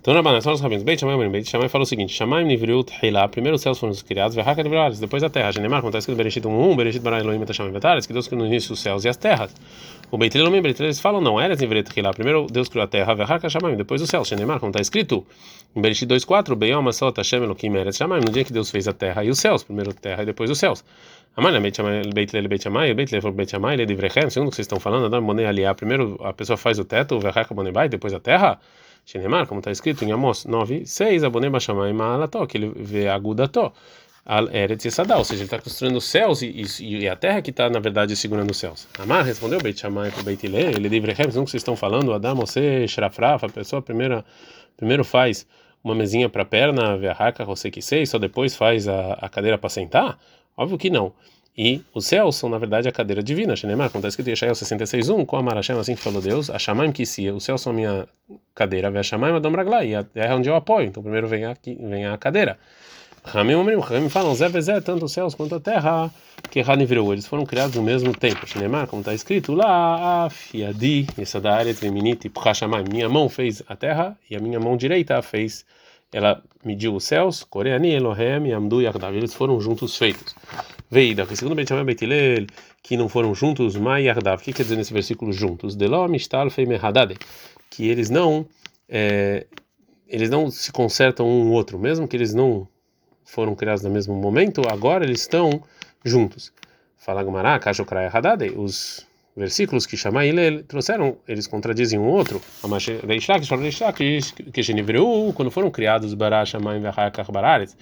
Então, 0.00 0.14
na 0.14 0.22
Banana, 0.22 0.40
são 0.40 0.54
os 0.54 0.62
rabinos. 0.62 0.82
Beit 0.82 0.98
Shammai, 0.98 1.28
Beit 1.28 1.46
Shammai 1.46 1.68
falou 1.68 1.82
o 1.82 1.86
seguinte: 1.86 2.14
Shammai 2.14 2.42
Nivriut 2.42 2.90
Hilá, 3.02 3.28
primeiro 3.28 3.56
os 3.56 3.60
céus 3.60 3.78
foram 3.78 3.92
criados, 3.94 4.34
Verhaka 4.34 4.62
Nivriut, 4.62 4.98
depois 4.98 5.22
a 5.22 5.28
terra. 5.28 5.52
Genemar, 5.52 5.80
como 5.82 5.90
está 5.90 5.98
escrito 5.98 6.16
Bereshit 6.16 6.46
1, 6.46 6.74
Bereshit 6.74 7.02
Bara 7.02 7.20
Elohim 7.20 7.44
Tashamai 7.44 7.70
Betares, 7.70 8.06
que 8.06 8.12
Deus 8.14 8.26
criou 8.26 8.40
no 8.40 8.46
início 8.46 8.72
os 8.72 8.80
céus 8.80 9.04
e 9.04 9.10
as 9.10 9.18
terras. 9.18 9.54
O 10.10 10.16
Beit 10.16 10.34
Elohim, 10.38 10.62
Beit 10.62 10.82
eles 10.82 10.98
falam, 10.98 11.20
não, 11.20 11.38
Eres 11.38 11.60
Nivriut 11.60 11.90
Hilá, 11.94 12.14
primeiro 12.14 12.46
Deus 12.50 12.70
criou 12.70 12.84
a 12.84 12.86
terra, 12.86 13.14
Verhaka 13.14 13.50
Shammai, 13.50 13.76
depois 13.76 14.00
os 14.00 14.08
céus. 14.08 14.26
Genemar, 14.26 14.58
como 14.58 14.70
está 14.70 14.80
escrito 14.80 15.26
em 15.76 15.82
Bereshit 15.82 16.06
2.4, 16.06 16.54
Beyom 16.54 16.88
Asot 16.88 17.12
Hashem 17.18 17.42
Elohim 17.42 17.76
Eres 17.76 17.98
Shammai, 17.98 18.20
no 18.20 18.32
dia 18.32 18.42
que 18.42 18.54
Deus 18.54 18.70
fez 18.70 18.88
a 18.88 18.94
terra 18.94 19.22
e 19.22 19.28
os 19.28 19.38
céus, 19.38 19.62
primeiro 19.62 19.90
a 19.90 19.94
terra 19.94 20.22
e 20.22 20.26
depois 20.26 20.50
os 20.50 20.58
céus. 20.58 20.82
Amalha 21.36 21.60
Beit 21.60 21.76
Shammai, 21.76 22.04
Beit 22.14 22.34
Lele 22.34 22.48
Beit 22.48 22.62
Shammai, 22.62 22.94
Beit 22.94 23.12
Lele 23.12 23.32
Beit 23.32 23.50
Shammai, 23.50 23.76
Lele 23.76 23.84
Divrechem, 23.84 24.30
segundo 24.30 24.48
o 24.48 24.50
que 24.50 24.56
vocês 24.56 24.64
estão 24.64 24.80
falando, 24.80 25.04
Adam 25.04 25.22
Bonei 25.22 25.44
Aliá, 25.44 25.74
primeiro 25.74 26.18
a 26.24 26.32
pessoa 26.32 26.56
faz 26.56 26.78
o 26.78 26.86
teto, 26.86 27.20
Verhaka 27.20 27.54
Bonei 27.54 27.70
Bai, 27.70 27.90
depois 27.90 28.14
a 28.14 28.18
terra. 28.18 28.58
Shenemar, 29.04 29.46
como 29.46 29.60
está 29.60 29.70
escrito 29.70 30.04
em 30.04 30.12
Amos 30.12 30.44
9, 30.44 30.86
6, 30.86 31.24
Abonei 31.24 31.50
Bashamai 31.50 31.92
Maalató, 31.92 32.46
que 32.46 32.56
ele 32.56 32.72
vê 32.76 33.08
Agudató, 33.08 33.72
Eretz 34.52 34.84
Yesadá, 34.84 35.16
ou 35.16 35.24
seja, 35.24 35.40
ele 35.40 35.46
está 35.46 35.58
construindo 35.58 35.96
os 35.96 36.04
céus 36.04 36.42
e, 36.42 36.64
e, 36.80 36.98
e, 37.00 37.08
a 37.08 37.16
terra 37.16 37.42
que 37.42 37.50
está, 37.50 37.68
na 37.68 37.80
verdade, 37.80 38.14
segurando 38.14 38.50
os 38.50 38.58
céus. 38.58 38.86
Amar 38.98 39.24
respondeu 39.24 39.60
Beit 39.60 39.80
Shammai 39.80 40.10
para 40.10 40.22
Beit 40.22 40.46
Hillel, 40.46 40.70
ele 40.70 40.88
livre 40.88 41.12
Rehem, 41.12 41.32
não 41.32 41.44
que 41.44 41.50
vocês 41.50 41.60
estão 41.60 41.74
falando, 41.74 42.12
Adam, 42.12 42.36
você, 42.36 42.86
Shrafraf, 42.86 43.44
a 43.44 43.48
pessoa 43.48 43.82
primeira, 43.82 44.24
primeiro 44.76 45.04
faz 45.04 45.46
uma 45.82 45.94
mesinha 45.94 46.28
para 46.28 46.44
perna, 46.44 46.96
Verraca, 46.96 47.44
você 47.44 47.70
que 47.70 47.80
sei, 47.80 48.04
só 48.06 48.18
depois 48.18 48.54
faz 48.54 48.86
a, 48.86 49.14
a 49.14 49.28
cadeira 49.28 49.56
para 49.56 49.70
sentar? 49.70 50.18
Óbvio 50.56 50.76
que 50.76 50.90
não. 50.90 51.12
E 51.56 51.82
os 51.92 52.06
céus 52.06 52.36
são, 52.36 52.48
na 52.48 52.58
verdade, 52.58 52.88
a 52.88 52.92
cadeira 52.92 53.22
divina. 53.22 53.56
Shenemar, 53.56 53.90
escrito 54.04 54.28
em 54.28 54.30
Yeshayahu 54.30 54.54
66.1, 54.54 55.26
com 55.26 55.36
a 55.36 55.42
Marashem, 55.42 55.78
assim 55.78 55.94
que 55.94 56.00
falou 56.00 56.22
Deus, 56.22 56.48
a 56.48 56.58
Shamaim 56.58 56.92
que 56.92 57.04
se 57.04 57.28
os 57.30 57.44
céus 57.44 57.60
são 57.60 57.72
a 57.72 57.76
minha 57.76 58.08
cadeira, 58.54 58.88
a 58.88 59.02
Shamaim 59.02 59.34
Adam 59.34 59.52
Raglai, 59.52 59.88
e 59.88 59.94
a 59.94 60.04
terra 60.04 60.34
é 60.34 60.36
onde 60.36 60.48
eu 60.48 60.54
apoio. 60.54 60.86
Então, 60.86 61.02
primeiro 61.02 61.28
vem, 61.28 61.44
aqui, 61.44 61.76
vem 61.80 62.06
a 62.06 62.16
cadeira. 62.16 62.58
Ramim 63.22 63.54
Ramim 63.78 64.08
falam, 64.08 64.34
Zé 64.34 64.48
Vezé, 64.48 64.80
tanto 64.80 65.04
os 65.04 65.12
céus 65.12 65.34
quanto 65.34 65.54
a 65.54 65.60
terra, 65.60 66.10
que 66.50 66.62
virou, 66.86 67.12
eles 67.12 67.26
foram 67.26 67.44
criados 67.44 67.76
no 67.76 67.82
mesmo 67.82 68.16
tempo. 68.16 68.46
Shinemar, 68.46 68.86
como 68.86 69.00
está 69.00 69.12
escrito 69.12 69.52
lá, 69.52 70.24
Afiadi, 70.24 71.06
essa 71.18 71.40
da 71.40 71.54
área 71.54 71.74
feminita, 71.74 72.28
Pchashamai, 72.30 72.84
minha 72.90 73.08
mão 73.08 73.28
fez 73.28 73.62
a 73.68 73.76
terra 73.76 74.16
e 74.28 74.36
a 74.36 74.40
minha 74.40 74.58
mão 74.58 74.76
direita 74.76 75.20
fez, 75.20 75.66
ela 76.12 76.42
mediu 76.64 76.94
os 76.94 77.04
céus, 77.04 77.44
Coreani, 77.44 77.92
Elohem, 77.92 78.52
Amdu 78.52 78.80
e 78.80 78.86
Akdav, 78.86 79.14
eles 79.14 79.34
foram 79.34 79.60
juntos 79.60 79.96
feitos. 79.96 80.34
Veida, 80.92 81.24
que 81.24 81.36
segundo 81.36 81.54
Benjamin 81.54 81.84
Betilel, 81.84 82.48
que 82.82 82.96
não 82.96 83.08
foram 83.08 83.32
juntos, 83.32 83.76
Mai 83.76 84.06
Yardav, 84.06 84.40
o 84.40 84.44
que 84.44 84.52
quer 84.52 84.64
dizer 84.64 84.74
nesse 84.74 84.92
versículo 84.92 85.32
juntos? 85.32 85.76
Deló, 85.76 86.08
Mistal, 86.08 86.50
Feimehadade, 86.50 87.16
que 87.70 87.88
eles 87.88 88.10
não, 88.10 88.44
é, 88.88 89.46
eles 90.08 90.28
não 90.28 90.50
se 90.50 90.72
consertam 90.72 91.28
um 91.28 91.52
outro, 91.52 91.78
mesmo 91.78 92.08
que 92.08 92.16
eles 92.16 92.34
não 92.34 92.66
foram 93.24 93.54
criados 93.54 93.84
no 93.84 93.90
mesmo 93.90 94.16
momento, 94.16 94.62
agora 94.68 95.04
eles 95.04 95.20
estão 95.20 95.62
juntos. 96.04 96.52
Fala 96.98 97.22
Gumará, 97.22 97.56
Kashokrai 97.60 98.10
Hadade, 98.12 98.50
os 98.56 99.06
versículos 99.36 99.86
que 99.86 99.96
chamam 99.96 100.24
ele 100.24 100.64
trouxeram, 100.64 101.18
eles 101.28 101.46
contradizem 101.46 102.00
um 102.00 102.08
outro. 102.08 102.42
Quando 105.36 105.50
foram 105.52 105.70
criados 105.70 106.14
Bará, 106.14 106.44
Shamayim, 106.44 106.80
Vahakar, 106.80 107.30
Barares, 107.30 107.76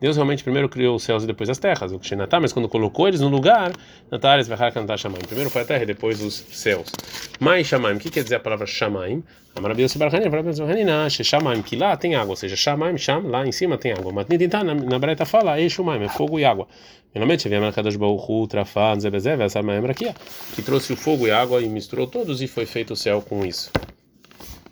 Deus 0.00 0.16
realmente 0.16 0.44
primeiro 0.44 0.68
criou 0.68 0.94
os 0.94 1.02
céus 1.02 1.24
e 1.24 1.26
depois 1.26 1.50
as 1.50 1.58
terras, 1.58 1.90
o 1.90 1.98
Kshenatá, 1.98 2.38
mas 2.38 2.52
quando 2.52 2.68
colocou 2.68 3.08
eles 3.08 3.20
no 3.20 3.28
lugar, 3.28 3.72
Natares 4.10 4.46
Vahakantá 4.46 4.96
Shamaim. 4.96 5.22
Primeiro 5.26 5.50
foi 5.50 5.62
a 5.62 5.64
terra 5.64 5.82
e 5.82 5.86
depois 5.86 6.22
os 6.22 6.34
céus. 6.34 6.92
Mais 7.40 7.66
Shamaim, 7.66 7.96
o 7.96 7.98
que 7.98 8.10
quer 8.10 8.22
dizer 8.22 8.36
a 8.36 8.40
palavra 8.40 8.66
Shamaim? 8.66 9.24
Amarabios 9.56 9.96
Barhanina, 9.96 10.28
Amarabios 10.28 10.60
Barhanina, 10.60 11.10
Shamaim, 11.10 11.62
que 11.62 11.74
lá 11.74 11.96
tem 11.96 12.14
água, 12.14 12.30
ou 12.30 12.36
seja, 12.36 12.54
Shamaim, 12.54 12.96
Sham, 12.96 13.26
lá 13.26 13.44
em 13.44 13.50
cima 13.50 13.76
tem 13.76 13.92
água. 13.92 14.12
Mas 14.12 14.28
Nidintá, 14.28 14.62
na 14.62 14.98
Breta 15.00 15.24
fala, 15.24 15.60
Eshumaim, 15.60 16.04
é 16.04 16.08
fogo 16.08 16.38
e 16.38 16.44
água. 16.44 16.68
Finalmente, 17.12 17.48
viemos 17.48 17.74
Kadosh 17.74 17.96
Baruchu, 17.96 18.46
Trafan, 18.46 19.00
Zebezev, 19.00 19.42
essa 19.42 19.58
aqui, 19.58 20.14
que 20.54 20.62
trouxe 20.62 20.92
o 20.92 20.96
fogo 20.96 21.26
e 21.26 21.32
água 21.32 21.60
e 21.60 21.68
misturou 21.68 22.06
todos 22.06 22.40
e 22.40 22.46
foi 22.46 22.66
feito 22.66 22.92
o 22.92 22.96
céu 22.96 23.20
com 23.20 23.44
isso. 23.44 23.72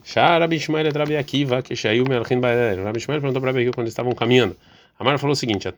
Shara 0.05 0.47
Bishmael 0.47 0.93
Rabi 0.93 1.17
Akiva, 1.17 1.63
que 1.63 1.75
Shaiu 1.75 2.05
Melchin 2.09 2.39
Baer. 2.39 2.81
Rabi 2.81 2.99
Ishmael 2.99 3.21
perguntou 3.21 3.43
para 3.43 3.51
Rabi 3.51 3.65
quando 3.73 3.87
eles 3.87 3.93
estavam 3.93 4.13
caminhando. 4.13 4.57
Amar 4.99 5.19
falou 5.19 5.35
o 5.35 5.37
seguinte: 5.37 5.69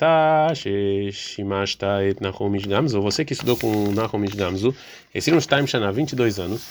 Nahum 2.20 2.52
Gamzu, 2.56 3.02
você 3.02 3.24
que 3.24 3.32
estudou 3.32 3.56
com 3.56 3.90
Nahum 3.90 4.24
Gamzu, 4.24 4.72
esse 5.12 5.32
está 5.38 5.60
em 5.60 5.66
Shana, 5.66 5.90
22 5.90 6.38
anos, 6.38 6.62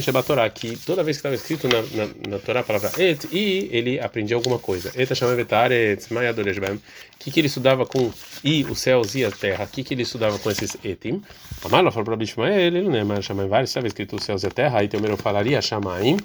Shebatorah, 0.00 0.48
que 0.48 0.76
toda 0.78 1.02
vez 1.02 1.18
que 1.18 1.18
estava 1.18 1.34
escrito 1.34 1.68
na, 1.68 1.82
na, 1.82 2.12
na 2.26 2.38
Torá 2.38 2.60
a 2.60 2.62
palavra 2.62 2.90
et, 2.96 3.28
e 3.30 3.68
ele 3.70 4.00
aprendia 4.00 4.34
alguma 4.34 4.58
coisa. 4.58 4.90
Et 4.96 5.14
Shamavetar 5.14 5.70
et 5.70 6.10
Mayadoresh 6.10 6.58
Bem, 6.58 6.76
o 6.76 6.80
que, 7.18 7.30
que 7.30 7.40
ele 7.40 7.48
estudava 7.48 7.84
com 7.84 8.10
i, 8.42 8.64
os 8.64 8.80
céus 8.80 9.14
e 9.14 9.22
a 9.22 9.30
terra, 9.30 9.64
o 9.64 9.68
que, 9.68 9.84
que 9.84 9.92
ele 9.92 10.04
estudava 10.04 10.38
com 10.38 10.50
esses 10.50 10.78
etim? 10.82 11.22
Amar 11.62 11.84
falou 11.92 12.06
para 12.06 12.16
Bishmael, 12.16 12.58
ele 12.58 12.80
não 12.80 13.14
é 13.14 13.20
Shamaim 13.20 13.46
vários, 13.46 13.68
estava 13.68 13.86
escrito 13.86 14.16
os 14.16 14.24
céus 14.24 14.42
e 14.42 14.46
a 14.46 14.50
terra, 14.50 14.78
aí 14.78 14.88
eu 14.90 15.16
falaria 15.18 15.60
Shamaim 15.60 16.16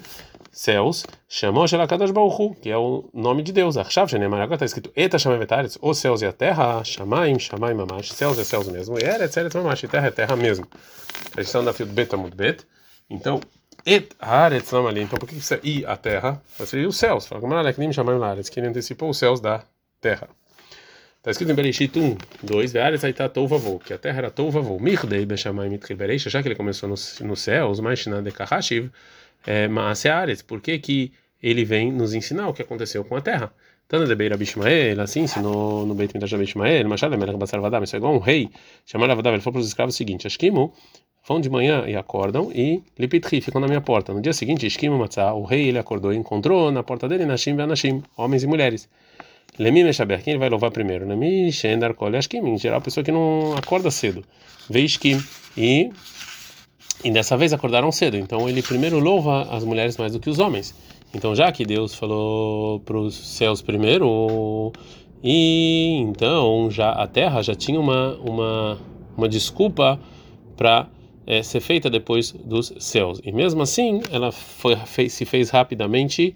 céus, 0.56 1.04
chamou 1.28 1.68
Shelakadosh 1.68 2.10
Baruchu, 2.10 2.54
que 2.54 2.70
é 2.70 2.78
o 2.78 3.10
nome 3.12 3.42
de 3.42 3.52
Deus. 3.52 3.76
Achav 3.76 4.08
Shenemar, 4.08 4.40
agora 4.40 4.54
está 4.54 4.64
escrito 4.64 4.90
Eta 4.96 5.18
Shamay 5.18 5.38
Vetaretz, 5.38 5.78
os 5.82 5.98
céus 5.98 6.22
e 6.22 6.26
a 6.26 6.32
terra, 6.32 6.82
Shamaim, 6.82 7.38
Shamaim 7.38 7.74
Mamash, 7.74 8.12
céus 8.12 8.38
é 8.38 8.44
céus 8.44 8.66
mesmo, 8.66 8.98
e 8.98 9.04
Eretz, 9.04 9.36
Eretz 9.36 9.54
Mamash, 9.54 9.82
e 9.82 9.88
terra 9.88 10.06
é 10.06 10.10
terra 10.10 10.34
mesmo. 10.34 10.66
A 11.36 11.40
gente 11.40 11.48
está 11.48 11.60
no 11.60 11.72
fio 11.74 11.84
Betamud 11.84 12.34
Bet, 12.34 12.64
então, 13.10 13.38
Et 13.84 14.08
Haaretz 14.18 14.72
ali, 14.72 15.02
então 15.02 15.18
por 15.18 15.28
que 15.28 15.36
isso 15.36 15.52
é 15.52 15.60
I, 15.62 15.84
a 15.84 15.94
terra? 15.94 16.42
Vai 16.56 16.66
ser 16.66 16.86
os 16.86 16.96
céus, 16.96 17.26
fala 17.26 17.40
como 17.42 17.52
Aleknim 17.54 17.92
Shamaim 17.92 18.18
Laretz, 18.18 18.48
que 18.48 18.58
ele 18.58 18.68
antecipou 18.68 19.10
os 19.10 19.18
céus 19.18 19.40
da 19.40 19.62
terra. 20.00 20.26
Está 21.18 21.32
escrito 21.32 21.52
em 21.52 21.54
Bereshit 21.54 21.98
1, 21.98 22.16
2, 22.44 22.72
Vearetz 22.72 23.04
Aita 23.04 23.28
Tovavou, 23.28 23.78
que 23.78 23.92
a 23.92 23.98
terra 23.98 24.18
era 24.18 24.30
Tovavou, 24.30 24.80
Mirdei 24.80 25.26
Mitri 25.68 25.94
Bereisha, 25.94 26.30
já 26.30 26.40
que 26.40 26.48
ele 26.48 26.54
começou 26.54 26.88
nos 26.88 27.20
no 27.20 27.36
céus, 27.36 27.78
mas 27.78 27.98
Shinade 27.98 28.30
Kahashiv, 28.30 28.90
é, 29.46 29.68
Maaseares, 29.68 30.42
por 30.42 30.60
que, 30.60 30.78
que 30.78 31.12
ele 31.42 31.64
vem 31.64 31.92
nos 31.92 32.14
ensinar 32.14 32.48
o 32.48 32.52
que 32.52 32.62
aconteceu 32.62 33.04
com 33.04 33.16
a 33.16 33.20
terra? 33.20 33.52
Tana 33.88 34.04
de 34.04 34.14
Beira 34.16 34.36
Bishmael, 34.36 35.00
assim 35.00 35.20
ensinou 35.20 35.86
no 35.86 35.94
Beit 35.94 36.12
Midrash 36.12 36.34
Bishmael, 36.34 36.88
Machal 36.88 37.10
Melech 37.10 37.38
Basar 37.38 37.60
Vadam, 37.60 37.84
isso 37.84 37.94
é 37.94 37.98
igual 37.98 38.14
um 38.14 38.18
rei, 38.18 38.50
chamado 38.84 39.14
Vadam, 39.14 39.32
ele 39.32 39.40
falou 39.40 39.52
para 39.54 39.60
os 39.60 39.68
escravos 39.68 39.94
o 39.94 39.98
seguinte, 39.98 40.26
Ashkimu, 40.26 40.72
vão 41.26 41.40
de 41.40 41.48
manhã 41.48 41.84
e 41.86 41.94
acordam 41.94 42.50
e 42.52 42.82
Lipitri 42.98 43.40
ficam 43.40 43.60
na 43.60 43.68
minha 43.68 43.80
porta. 43.80 44.12
No 44.12 44.20
dia 44.20 44.32
seguinte, 44.32 44.66
Ashkimu 44.66 44.98
Matzah, 44.98 45.34
o 45.34 45.44
rei 45.44 45.68
ele 45.68 45.78
acordou 45.78 46.12
e 46.12 46.16
encontrou 46.16 46.72
na 46.72 46.82
porta 46.82 47.08
dele 47.08 47.24
Nashim 47.24 47.56
e 47.56 47.62
Anashim, 47.62 48.02
homens 48.16 48.42
e 48.42 48.46
mulheres. 48.46 48.88
Lemi 49.58 49.84
Meshaber, 49.84 50.22
quem 50.22 50.32
ele 50.32 50.40
vai 50.40 50.50
louvar 50.50 50.70
primeiro? 50.70 51.06
Nami 51.06 51.50
Shendar 51.52 51.94
Kol 51.94 52.14
Ashkim, 52.14 52.38
em 52.38 52.58
geral, 52.58 52.80
pessoa 52.80 53.02
que 53.02 53.12
não 53.12 53.54
acorda 53.56 53.90
cedo. 53.90 54.24
Veishkim, 54.68 55.22
e 55.56 55.90
e 57.06 57.10
dessa 57.10 57.36
vez 57.36 57.52
acordaram 57.52 57.92
cedo. 57.92 58.16
Então 58.16 58.48
ele 58.48 58.60
primeiro 58.60 58.98
louva 58.98 59.42
as 59.50 59.62
mulheres 59.62 59.96
mais 59.96 60.12
do 60.12 60.18
que 60.18 60.28
os 60.28 60.40
homens. 60.40 60.74
Então 61.14 61.36
já 61.36 61.52
que 61.52 61.64
Deus 61.64 61.94
falou 61.94 62.80
para 62.80 62.98
os 62.98 63.14
céus 63.14 63.62
primeiro, 63.62 64.72
e 65.22 65.98
então 66.00 66.68
já 66.68 66.90
a 66.90 67.06
terra 67.06 67.42
já 67.42 67.54
tinha 67.54 67.78
uma 67.78 68.16
uma 68.16 68.78
uma 69.16 69.28
desculpa 69.28 70.00
para 70.56 70.88
é, 71.24 71.44
ser 71.44 71.60
feita 71.60 71.88
depois 71.88 72.32
dos 72.32 72.74
céus. 72.80 73.20
E 73.24 73.30
mesmo 73.30 73.62
assim 73.62 74.00
ela 74.10 74.32
foi 74.32 74.74
fez, 74.74 75.12
se 75.12 75.24
fez 75.24 75.50
rapidamente 75.50 76.34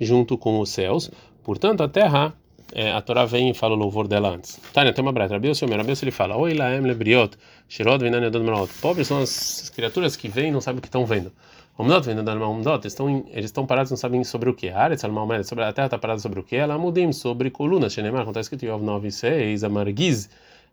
junto 0.00 0.38
com 0.38 0.60
os 0.60 0.70
céus. 0.70 1.10
Portanto 1.42 1.82
a 1.82 1.88
terra 1.88 2.32
é, 2.72 2.90
a 2.92 3.00
Torá 3.00 3.24
vem 3.24 3.50
e 3.50 3.54
fala 3.54 3.74
o 3.74 3.78
louvor 3.78 4.08
dela 4.08 4.30
antes. 4.30 4.60
Tânia, 4.72 4.92
tem 4.92 5.02
uma 5.02 5.12
breta. 5.12 5.34
Rabiel 5.34 5.54
Siomer, 5.54 5.78
Rabiel 5.78 5.96
ele 6.00 6.10
fala: 6.10 6.36
Oi, 6.36 6.54
Laem 6.54 6.80
Lebriot, 6.80 7.36
Shirod 7.68 8.02
Vinani 8.02 8.26
Adon 8.26 8.42
Malot. 8.42 8.72
Pobres 8.80 9.08
são 9.08 9.18
as 9.18 9.70
criaturas 9.70 10.16
que 10.16 10.28
vêm 10.28 10.48
e 10.48 10.50
não 10.50 10.60
sabem 10.60 10.78
o 10.78 10.82
que 10.82 10.88
estão 10.88 11.04
vendo. 11.04 11.32
Omdot 11.78 12.14
da 12.22 12.34
Omdot, 12.34 12.86
estão 12.86 13.24
eles 13.30 13.46
estão 13.46 13.66
parados 13.66 13.90
não 13.90 13.96
sabem 13.96 14.22
sobre 14.24 14.50
o 14.50 14.54
que. 14.54 14.68
Aretz 14.68 15.04
Almalmed, 15.04 15.46
sobre 15.46 15.64
a 15.64 15.72
terra 15.72 15.86
está 15.86 15.98
parada 15.98 16.20
sobre 16.20 16.40
o 16.40 16.42
que? 16.42 16.54
Ela 16.54 16.76
mudim 16.76 17.12
sobre 17.12 17.50
colunas. 17.50 17.94
Shenemar, 17.94 18.28
está 18.28 18.40
escrito 18.40 18.64
em 18.64 18.68
Yov 18.68 18.84
9 18.84 19.10
6, 19.10 19.64
Amargiz, 19.64 20.28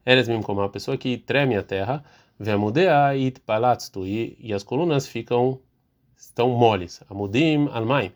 Eres 0.05 0.27
mesmo 0.27 0.43
como 0.43 0.61
a 0.61 0.69
pessoa 0.69 0.97
que 0.97 1.17
treme 1.17 1.55
a 1.55 1.63
terra, 1.63 2.03
Vemudea 2.37 3.07
it 3.09 3.39
palatstu, 3.41 4.05
e 4.05 4.53
as 4.53 4.63
colunas 4.63 5.07
ficam 5.07 5.59
estão 6.17 6.49
moles. 6.49 7.01
Amudim 7.09 7.69
almaim. 7.71 8.11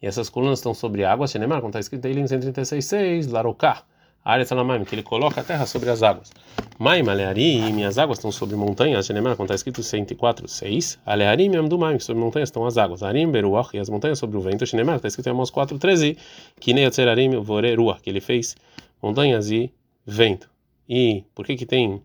E 0.00 0.06
essas 0.06 0.28
colunas 0.28 0.58
estão 0.58 0.74
sobre 0.74 1.04
águas, 1.04 1.30
Shenemar, 1.30 1.60
como 1.60 1.70
está 1.70 1.80
escrito 1.80 2.06
em 2.06 2.10
Elim 2.10 2.24
136,6, 2.24 3.30
Larokah, 3.30 3.82
Aretz 4.24 4.52
Alamaim, 4.52 4.84
que 4.84 4.94
ele 4.94 5.02
coloca 5.02 5.40
a 5.40 5.44
terra 5.44 5.66
sobre 5.66 5.88
as 5.88 6.02
águas. 6.02 6.32
Maim, 6.78 7.08
Alearim, 7.08 7.84
as 7.84 7.96
águas 7.96 8.18
estão 8.18 8.30
sobre 8.30 8.56
montanhas, 8.56 9.06
Shenemar, 9.06 9.36
como 9.36 9.46
está 9.46 9.54
escrito 9.54 9.80
em 9.80 10.04
104,6, 10.04 10.98
Alearim, 11.06 11.56
Amdumaim, 11.56 11.98
sobre 11.98 12.22
montanhas 12.22 12.48
estão 12.48 12.66
as 12.66 12.76
águas. 12.76 13.02
Arim, 13.02 13.30
Beruach, 13.30 13.70
e 13.74 13.78
as 13.78 13.88
montanhas 13.88 14.18
sobre 14.18 14.36
o 14.36 14.40
vento, 14.40 14.66
Shenemar, 14.66 14.96
está 14.96 15.08
escrito 15.08 15.28
em 15.28 15.30
Amos 15.30 15.50
4,13, 15.50 16.18
Kineyatzer 16.60 17.08
Voreruach, 17.40 18.02
que 18.02 18.10
ele 18.10 18.20
fez 18.20 18.56
montanhas 19.02 19.50
e 19.50 19.72
vento. 20.04 20.50
E 20.88 21.24
por 21.34 21.46
que 21.46 21.56
que 21.56 21.64
tem, 21.64 22.02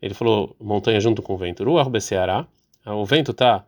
ele 0.00 0.14
falou 0.14 0.54
montanha 0.60 1.00
junto 1.00 1.22
com 1.22 1.34
o 1.34 1.36
vento? 1.36 1.64
Ruach 1.64 1.90
Beseará, 1.90 2.46
o 2.86 3.04
vento 3.04 3.32
está 3.32 3.64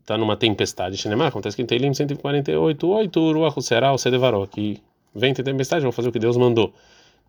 está 0.00 0.16
numa 0.18 0.36
tempestade. 0.36 0.96
Shinemar, 0.96 1.28
acontece 1.28 1.56
que 1.56 1.62
em 1.62 1.66
Teilim 1.66 1.92
148, 1.92 2.88
8, 2.88 3.32
Ruach 3.32 3.62
será 3.62 3.92
o 3.92 3.98
Sedevaró, 3.98 4.46
que 4.46 4.80
vento 5.14 5.40
e 5.40 5.44
tempestade 5.44 5.82
vão 5.82 5.92
fazer 5.92 6.08
o 6.08 6.12
que 6.12 6.18
Deus 6.18 6.36
mandou. 6.36 6.72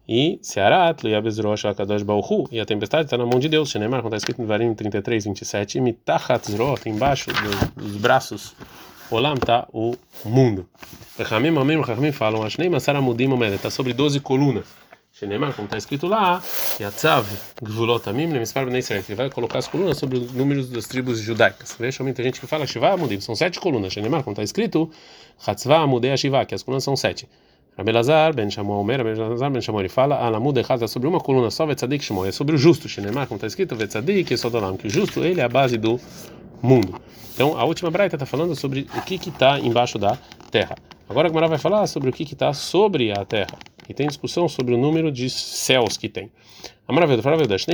E 0.08 0.40
Searat, 0.42 1.04
Liabezrosh, 1.04 1.66
Akadosh 1.66 2.02
Bauhu, 2.02 2.48
e 2.52 2.60
a 2.60 2.66
tempestade 2.66 3.06
está 3.06 3.18
na 3.18 3.26
mão 3.26 3.40
de 3.40 3.48
Deus. 3.48 3.70
Shinemar, 3.70 4.00
acontece 4.00 4.26
que 4.26 4.42
em 4.42 4.46
Varim 4.46 4.74
33, 4.74 5.26
27, 5.26 5.80
Mitachat 5.82 6.52
Zrot, 6.52 6.90
embaixo 6.90 7.30
dos, 7.32 7.86
dos 7.86 7.96
braços, 7.98 8.56
Olam 9.12 9.36
está 9.36 9.68
o 9.74 9.96
mundo. 10.26 10.68
Rechamim, 11.18 11.56
Amim, 11.58 11.82
Rechamim 11.82 12.12
falam, 12.12 12.44
Ashnei 12.44 12.70
Masara 12.70 13.02
Mudim 13.02 13.30
está 13.54 13.70
sobre 13.70 13.94
12 13.94 14.20
colunas. 14.20 14.66
Shenemar, 15.20 15.54
como 15.54 15.66
está 15.66 15.78
escrito 15.78 16.08
lá, 16.08 16.42
Yatzav 16.80 17.28
Gvulotamim 17.62 18.28
Lemespar 18.28 18.66
Bnei 18.66 18.80
Israel. 18.80 19.04
Ele 19.06 19.16
vai 19.16 19.30
colocar 19.30 19.60
as 19.60 19.68
colunas 19.68 19.98
sobre 19.98 20.18
os 20.18 20.32
números 20.32 20.70
das 20.70 20.86
tribos 20.86 21.20
judaicas. 21.20 21.76
Veja, 21.78 22.02
muita 22.04 22.24
gente 22.24 22.40
que 22.40 22.48
fala 22.48 22.66
Shiva 22.66 22.92
Amudim, 22.92 23.20
são 23.20 23.36
sete 23.36 23.60
colunas. 23.60 23.92
Shenemar, 23.92 24.24
como 24.24 24.32
está 24.32 24.44
escrito, 24.44 24.90
Hatzva 25.46 25.80
Amudei 25.80 26.16
Shiva, 26.16 26.46
que 26.46 26.56
as 26.56 26.64
colunas 26.64 26.86
são 26.86 26.96
sete. 26.96 27.28
Rabelazar 27.78 28.34
ben 28.34 28.50
Shamuel 28.50 28.80
Omer, 28.80 29.00
Rabelazar 29.00 29.52
ben 29.52 29.62
Shamuel, 29.62 29.82
ele 29.82 29.90
fala, 29.90 30.16
Alamud 30.16 30.58
Echaz 30.58 30.82
é 30.82 30.88
sobre 30.88 31.10
uma 31.10 31.20
coluna 31.20 31.52
só, 31.52 31.66
Vetzadik 31.66 32.02
Shmuel, 32.02 32.30
é 32.30 32.32
sobre 32.32 32.56
o 32.56 32.58
justo. 32.58 32.88
Shenemar, 32.88 33.28
como 33.28 33.36
está 33.36 33.48
escrito, 33.48 33.76
Vetzadik 33.76 34.38
Sodolam, 34.38 34.78
que 34.78 34.88
o 34.88 34.90
justo, 34.90 35.22
ele 35.26 35.42
é 35.42 35.44
a 35.44 35.50
base 35.50 35.78
do 35.78 36.00
mundo. 36.62 36.96
Então, 37.34 37.58
a 37.58 37.66
última 37.66 37.92
braita 37.92 38.16
está 38.16 38.26
falando 38.26 38.56
sobre 38.56 38.88
o 38.96 39.02
que 39.02 39.16
está 39.16 39.60
embaixo 39.60 40.00
da 40.00 40.18
terra. 40.50 40.78
Agora 41.10 41.28
a 41.28 41.30
Gemara 41.30 41.50
vai 41.50 41.58
falar 41.58 41.88
sobre 41.88 42.10
o 42.10 42.14
que 42.14 42.24
está 42.24 42.54
sobre 42.54 43.12
a 43.12 43.26
terra. 43.26 43.58
E 43.90 43.94
tem 43.94 44.08
discussão 44.08 44.48
sobre 44.48 44.76
o 44.76 44.78
número 44.78 45.12
de 45.12 45.30
céus 45.30 45.98
que 45.98 46.08
tem. 46.08 46.32
A 46.88 46.94
maravilha 46.94 47.22
fala 47.22 47.36
a 47.36 47.40
verdade. 47.40 47.66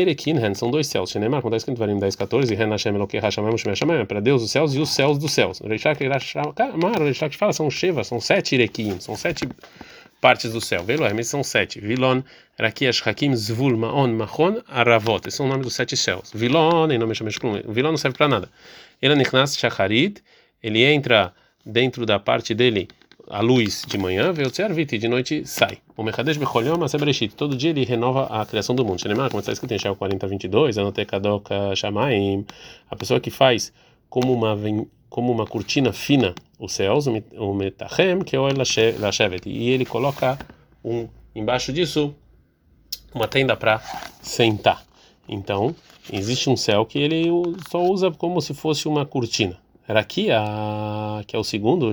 são 0.55 0.72
dois 0.72 0.88
céus. 0.88 1.12
Shenemar, 1.12 1.41
quando 1.41 1.55
está 1.55 1.72
escrito 1.72 1.77
Varim 1.77 2.00
10, 2.00 2.15
14, 2.15 2.53
e 2.53 2.55
Hashem 2.55 2.95
Eloquei 2.95 3.19
Hashamem 3.19 3.57
Shemem 3.57 3.75
Shemem, 3.75 4.05
para 4.05 4.22
Deus 4.22 4.41
os 4.41 4.51
céus 4.51 4.74
e 4.74 4.79
os 4.79 4.89
céus 4.89 5.17
dos 5.17 5.34
céus. 5.34 5.60
O 5.60 5.67
Reishak 5.67 6.00
fala, 7.38 7.53
são 7.53 7.69
Sheva, 7.69 8.03
são 8.03 8.19
sete 8.19 8.55
Irekim, 8.55 9.00
são 9.00 9.15
sete 9.15 9.48
partes 10.22 10.53
do 10.53 10.62
céu. 10.62 10.84
Velo, 10.84 11.05
Hermes 11.05 11.27
são 11.27 11.43
sete. 11.43 11.79
Vilon, 11.79 12.22
Rakiash, 12.60 13.05
Hakim, 13.05 13.36
Zvul, 13.36 13.77
Maon, 13.77 14.13
Mahon, 14.13 14.62
Aravot. 14.67 15.27
Esses 15.27 15.36
são 15.36 15.45
os 15.45 15.51
nomes 15.51 15.65
dos 15.65 15.75
sete 15.75 15.95
céus. 15.95 16.31
Vilon, 16.34 16.91
em 16.91 16.98
nome 16.98 17.13
de 17.13 17.24
Vilon 17.67 17.91
não 17.91 17.98
serve 17.98 18.17
para 18.17 18.27
nada. 18.27 18.50
Ele 19.01 19.15
Nichnas 19.15 19.57
Shacharit, 19.57 20.22
ele 20.63 20.84
entra 20.84 21.34
dentro 21.65 22.05
da 22.05 22.19
parte 22.19 22.53
dele 22.53 22.88
a 23.29 23.41
luz 23.41 23.84
de 23.88 23.98
manhã, 23.98 24.32
veio 24.32 24.51
e 24.91 24.98
de 24.98 25.08
noite 25.08 25.46
sai. 25.46 25.79
O 25.98 26.03
Mechadesh 26.03 26.38
Becholiom 26.38 26.84
Asebreshit, 26.84 27.36
todo 27.36 27.55
dia 27.55 27.72
ele 27.72 27.84
renova 27.84 28.25
a 28.25 28.46
criação 28.46 28.75
do 28.75 28.86
mundo. 28.86 29.01
Shenemar, 29.01 29.29
como 29.29 29.39
está 29.39 29.51
escrito 29.51 29.74
em 29.74 29.79
Shao 29.79 29.96
40, 29.96 30.27
22, 30.27 30.77
Anotekadok 30.77 31.50
Shamaim, 31.75 32.46
a 32.89 32.96
pessoa 32.96 33.20
que 33.20 33.32
faz 33.32 33.74
como 34.10 34.34
uma, 34.34 34.58
como 35.10 35.32
uma 35.32 35.46
cortina 35.46 35.91
fina 35.91 36.36
os 36.60 36.74
céus, 36.74 37.08
o 37.08 37.53
Metachem, 37.53 38.20
que 38.20 38.36
é 38.36 38.39
o 38.39 38.48
e 39.46 39.70
ele 39.70 39.86
coloca 39.86 40.39
um, 40.84 41.08
embaixo 41.36 41.74
disso 41.74 42.15
uma 43.13 43.27
tenda 43.27 43.55
para 43.55 43.82
sentar. 44.22 44.86
Então, 45.27 45.75
existe 46.12 46.50
um 46.50 46.55
céu 46.55 46.86
que 46.86 47.00
ele 47.00 47.25
só 47.70 47.84
usa 47.84 48.12
como 48.12 48.41
se 48.41 48.53
fosse 48.53 48.88
uma 48.88 49.05
cortina. 49.05 49.58
Era 49.88 50.00
aqui, 50.00 50.32
a, 50.32 51.24
que 51.27 51.36
é 51.36 51.39
o 51.39 51.44
segundo, 51.44 51.92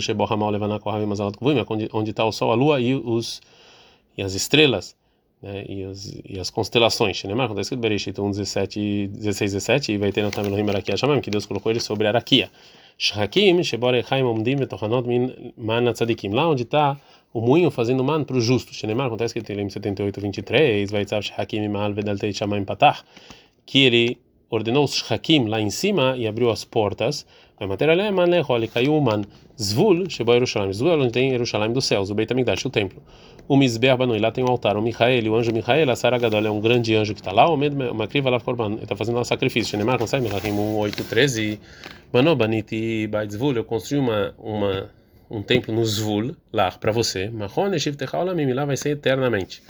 onde 1.92 2.10
está 2.10 2.24
o 2.24 2.32
sol, 2.32 2.50
a 2.50 2.54
lua 2.54 2.80
e, 2.80 2.94
os, 2.94 3.42
e 4.16 4.22
as 4.22 4.34
estrelas, 4.34 4.96
né, 5.42 5.64
e, 5.68 5.84
os, 5.84 6.20
e 6.24 6.38
as 6.40 6.48
constelações. 6.48 7.22
Né? 7.24 7.32
Está 7.32 7.60
escrito 7.60 7.80
Bereshit 7.80 8.18
1, 8.18 8.30
17, 8.30 9.08
16, 9.08 9.52
17, 9.52 9.92
e 9.92 9.98
vai 9.98 10.10
ter 10.10 10.22
no 10.22 10.30
Tamilohim 10.30 10.68
Arakia 10.68 10.96
Shamam, 10.96 11.20
que 11.20 11.30
Deus 11.30 11.44
colocou 11.44 11.70
ele 11.70 11.80
sobre 11.80 12.06
Arakia. 12.06 12.50
Shhakim, 12.96 13.62
Shebor 13.62 13.94
Echaim 13.94 14.22
Omdim 14.22 14.56
Betochanot 14.56 15.06
Min 15.06 15.52
Man 15.56 15.92
Tzadikim. 15.92 16.30
Lá 16.30 16.48
onde 16.48 16.62
está 16.62 16.96
o 17.32 17.40
moinho 17.40 17.70
fazendo 17.70 18.04
man 18.04 18.24
para 18.24 18.36
o 18.36 18.40
justo. 18.40 18.72
Shenemar, 18.72 19.06
acontece 19.06 19.34
que 19.34 19.40
ele 19.40 19.46
tem 19.46 19.68
78, 19.68 20.20
23, 20.20 20.90
vai 20.90 21.04
dizer 21.04 21.22
Shhakim 21.22 21.68
Mal 21.68 21.92
Vedaltei 21.92 22.32
Patach, 22.66 23.02
que 23.66 23.84
ele 23.84 24.18
ordenou 24.50 24.84
os 24.84 24.94
Shhakim 24.94 25.46
lá 25.46 25.60
em 25.60 25.70
cima 25.70 26.14
e 26.16 26.26
abriu 26.26 26.50
as 26.50 26.64
portas 26.64 27.26
a 27.60 27.66
matéria 27.66 27.92
é 27.92 28.10
man 28.10 28.26
lehol, 28.26 28.66
caiu 28.68 28.96
o 28.96 29.00
man. 29.00 29.22
Zvul, 29.60 30.08
Shebo 30.10 30.32
Yerushalayim. 30.32 30.72
Zvul, 30.72 31.00
onde 31.00 31.12
tem 31.12 31.30
Yerushalayim 31.30 31.72
dos 31.72 31.84
céus, 31.84 32.10
o 32.10 32.14
Beit 32.14 32.32
HaMikdash, 32.32 32.64
o 32.66 32.70
templo. 32.70 33.02
O 33.48 33.56
Mizbeach 33.56 33.98
Banui, 33.98 34.18
lá 34.18 34.30
tem 34.30 34.42
um 34.42 34.48
altar. 34.48 34.76
O 34.76 34.82
Michael, 34.82 35.30
o 35.30 35.36
anjo 35.36 35.52
Michael, 35.52 35.90
a 35.90 35.96
Sara 35.96 36.18
Gadol, 36.18 36.46
é 36.46 36.50
um 36.50 36.60
grande 36.60 36.94
anjo 36.94 37.12
que 37.14 37.20
está 37.20 37.32
lá. 37.32 37.48
O 37.48 37.56
Med 37.56 37.74
Makriva 37.74 38.30
lá 38.30 38.40
Korban, 38.40 38.72
ele 38.72 38.82
está 38.82 38.96
fazendo 38.96 39.18
um 39.18 39.24
sacrifício. 39.24 39.70
Shenemar, 39.70 39.98
não 39.98 40.06
sai, 40.06 40.20
Melachim 40.20 40.50
1.8.13. 40.50 41.58
Mano, 42.12 42.34
Baniti 42.34 43.06
Baitzvul, 43.08 43.56
eu 43.56 43.64
construí 43.64 43.98
uma, 43.98 44.34
uma, 44.38 44.90
um 45.30 45.42
templo 45.42 45.74
no 45.74 45.84
Zvul, 45.84 46.36
lá, 46.52 46.70
para 46.70 46.92
você. 46.92 47.28
Mahon, 47.28 47.74
Eshiv 47.74 47.96
Techaolamim, 47.96 48.52
lá 48.52 48.64
vai 48.64 48.76
ser 48.76 48.90
eternamente. 48.90 49.62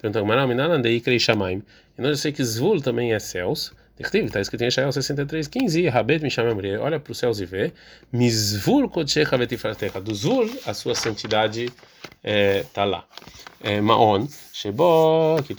Perguntou, 0.00 0.26
Maral, 0.26 0.48
Minalandei, 0.48 1.00
Krei 1.00 1.18
Shamaim. 1.18 1.62
E 1.98 2.02
nós 2.02 2.10
eu 2.10 2.16
sei 2.16 2.32
que 2.32 2.42
Zvul 2.44 2.80
também 2.80 3.12
é 3.12 3.18
céus. 3.18 3.72
Está 3.98 4.40
escrito 4.40 4.62
em 4.62 4.68
Ishael 4.68 4.92
63, 4.92 5.48
15, 5.48 5.88
Rabet 5.88 6.22
me 6.22 6.30
chama 6.30 6.56
olha 6.80 7.00
para 7.00 7.10
os 7.10 7.18
céus 7.18 7.40
e 7.40 7.44
vê, 7.44 7.72
Mizvur 8.12 8.88
Kodshecha 8.88 9.36
Vetifratecha, 9.36 10.00
do 10.00 10.14
Zur, 10.14 10.48
a 10.64 10.72
sua 10.72 10.94
santidade 10.94 11.72
está 12.22 12.82
é, 12.82 12.84
lá. 12.84 13.04
É, 13.60 13.80
Maon, 13.80 14.28
Shebo, 14.52 15.42
que 15.44 15.54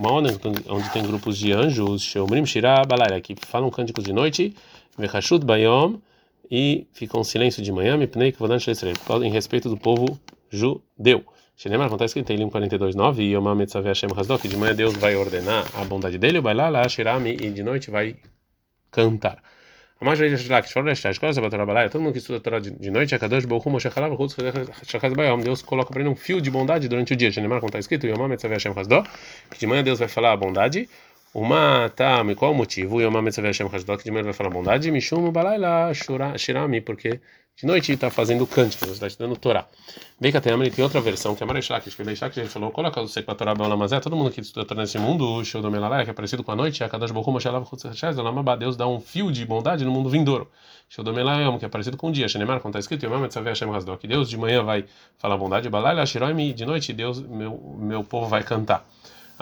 Maon, 0.00 0.22
onde 0.66 0.90
tem 0.90 1.02
grupos 1.02 1.36
de 1.36 1.52
anjos, 1.52 2.00
Sheomrim 2.00 2.46
Shirah 2.46 2.84
Balaira, 2.86 3.20
que 3.20 3.36
falam 3.46 3.70
cânticos 3.70 4.02
de 4.02 4.14
noite, 4.14 4.54
Vechashut 4.96 5.44
Bayom, 5.44 5.98
e 6.50 6.86
ficam 6.92 7.22
silêncio 7.22 7.62
de 7.62 7.70
manhã, 7.70 7.98
Mipnei 7.98 8.32
Kvodan 8.32 8.58
Shleisrael, 8.58 8.96
em 9.22 9.30
respeito 9.30 9.68
do 9.68 9.76
povo 9.76 10.18
judeu. 10.50 11.22
Shenemar, 11.56 11.86
acontece 11.86 12.14
que 12.14 12.20
em 12.20 12.24
Teilim 12.24 12.48
42.9, 12.48 13.18
e 13.18 13.34
Yomam 13.34 13.60
Etzaveh 13.62 13.88
Hashem 13.88 14.10
Hazdok, 14.16 14.48
de 14.48 14.56
manhã 14.56 14.74
Deus 14.74 14.96
vai 14.96 15.14
ordenar 15.14 15.64
a 15.74 15.84
bondade 15.84 16.18
dele, 16.18 16.38
o 16.38 16.42
Bailá, 16.42 16.68
lá, 16.68 16.88
Shirami, 16.88 17.36
e 17.40 17.50
de 17.50 17.62
noite 17.62 17.90
vai 17.90 18.16
cantar. 18.90 19.42
A 20.00 20.04
mais 20.04 20.18
velha 20.18 20.36
Shlak, 20.36 20.68
Shorlesh, 20.68 21.06
a 21.06 21.10
escola 21.12 21.32
da 21.32 21.48
Torá 21.48 21.64
Balaia, 21.64 21.88
todo 21.88 22.02
mundo 22.02 22.12
que 22.12 22.18
estuda 22.18 22.38
a 22.38 22.40
Torá 22.40 22.58
de 22.58 22.90
noite, 22.90 23.14
a 23.14 23.18
Kadosh 23.20 23.44
Baruch 23.44 23.68
Moshe 23.68 23.88
Halav, 23.94 24.16
Chutz 24.16 24.34
Shachaz 24.84 25.12
Bayom, 25.12 25.38
Deus 25.38 25.62
coloca 25.62 25.92
para 25.92 26.00
ele 26.00 26.08
um 26.08 26.16
fio 26.16 26.40
de 26.40 26.50
bondade 26.50 26.88
durante 26.88 27.12
o 27.12 27.16
dia. 27.16 27.30
Shenemar, 27.30 27.60
como 27.60 27.68
está 27.68 27.78
escrito, 27.78 28.08
Yomam 28.08 28.32
Etzaveh 28.32 28.54
Hashem 28.54 28.72
Hazdok, 28.76 29.08
que 29.48 29.60
de 29.60 29.66
manhã 29.68 29.84
Deus 29.84 30.00
vai 30.00 30.08
falar 30.08 30.32
a 30.32 30.36
bondade, 30.36 30.88
uma 31.34 31.88
tá, 31.88 32.22
qual 32.36 32.52
o 32.52 32.54
motivo? 32.54 33.00
Yomam 33.00 33.26
Etzaveh 33.26 33.48
Hashem 33.48 33.66
Hazdok, 33.66 33.98
que 33.98 34.04
de 34.04 34.10
manhã 34.10 34.24
vai 34.24 34.32
falar 34.32 34.50
bondade, 34.50 34.90
Mishum 34.90 35.30
Balaila, 35.32 35.90
Shirami, 36.36 36.80
porque 36.82 37.20
de 37.56 37.66
noite 37.66 37.92
está 37.92 38.10
fazendo 38.10 38.46
cânticos, 38.46 38.88
está 38.90 39.06
estudando 39.06 39.36
Torá. 39.36 39.66
Bem 40.20 40.32
que 40.32 40.40
tem 40.40 40.82
outra 40.82 41.00
versão, 41.00 41.34
que 41.34 41.42
é 41.42 41.46
Marechak, 41.46 41.88
que 41.90 42.40
ele 42.40 42.48
falou, 42.48 42.70
coloca 42.70 43.00
o 43.00 43.06
Sekva 43.06 43.34
Torá 43.34 43.54
Beolamazé, 43.54 44.00
todo 44.00 44.16
mundo 44.16 44.30
que 44.30 44.40
estuda 44.40 44.66
Torá 44.66 44.82
nesse 44.82 44.98
mundo, 44.98 45.44
Show 45.44 45.62
que 45.62 46.10
é 46.10 46.12
parecido 46.12 46.42
com 46.42 46.52
a 46.52 46.56
noite, 46.56 46.82
a 46.82 46.88
Kadash 46.88 47.12
Bohu 47.12 47.30
Moshelav 47.30 47.64
Chutzachaz, 47.66 48.16
Deus 48.58 48.76
dá 48.76 48.86
um 48.86 49.00
fio 49.00 49.30
de 49.30 49.46
bondade 49.46 49.84
no 49.84 49.90
mundo 49.90 50.10
vindouro. 50.10 50.50
Show 50.88 51.04
do 51.04 51.14
que 51.58 51.64
é 51.64 51.68
parecido 51.68 51.96
com 51.96 52.08
o 52.08 52.12
dia, 52.12 52.28
Shenemar, 52.28 52.60
como 52.60 52.70
está 52.70 52.80
escrito, 52.80 53.04
Yomam 53.04 53.24
Etzaveh 53.24 53.50
Hashem 53.50 53.68
que 53.98 54.06
Deus 54.06 54.28
de 54.28 54.36
manhã 54.36 54.62
vai 54.62 54.84
falar 55.18 55.36
bondade, 55.36 55.68
Balai 55.70 55.94
Lashiroim, 55.94 56.52
de 56.52 56.66
noite 56.66 56.92
Deus, 56.92 57.20
meu, 57.20 57.76
meu 57.78 58.02
povo 58.02 58.28
vai 58.28 58.42
cantar. 58.42 58.84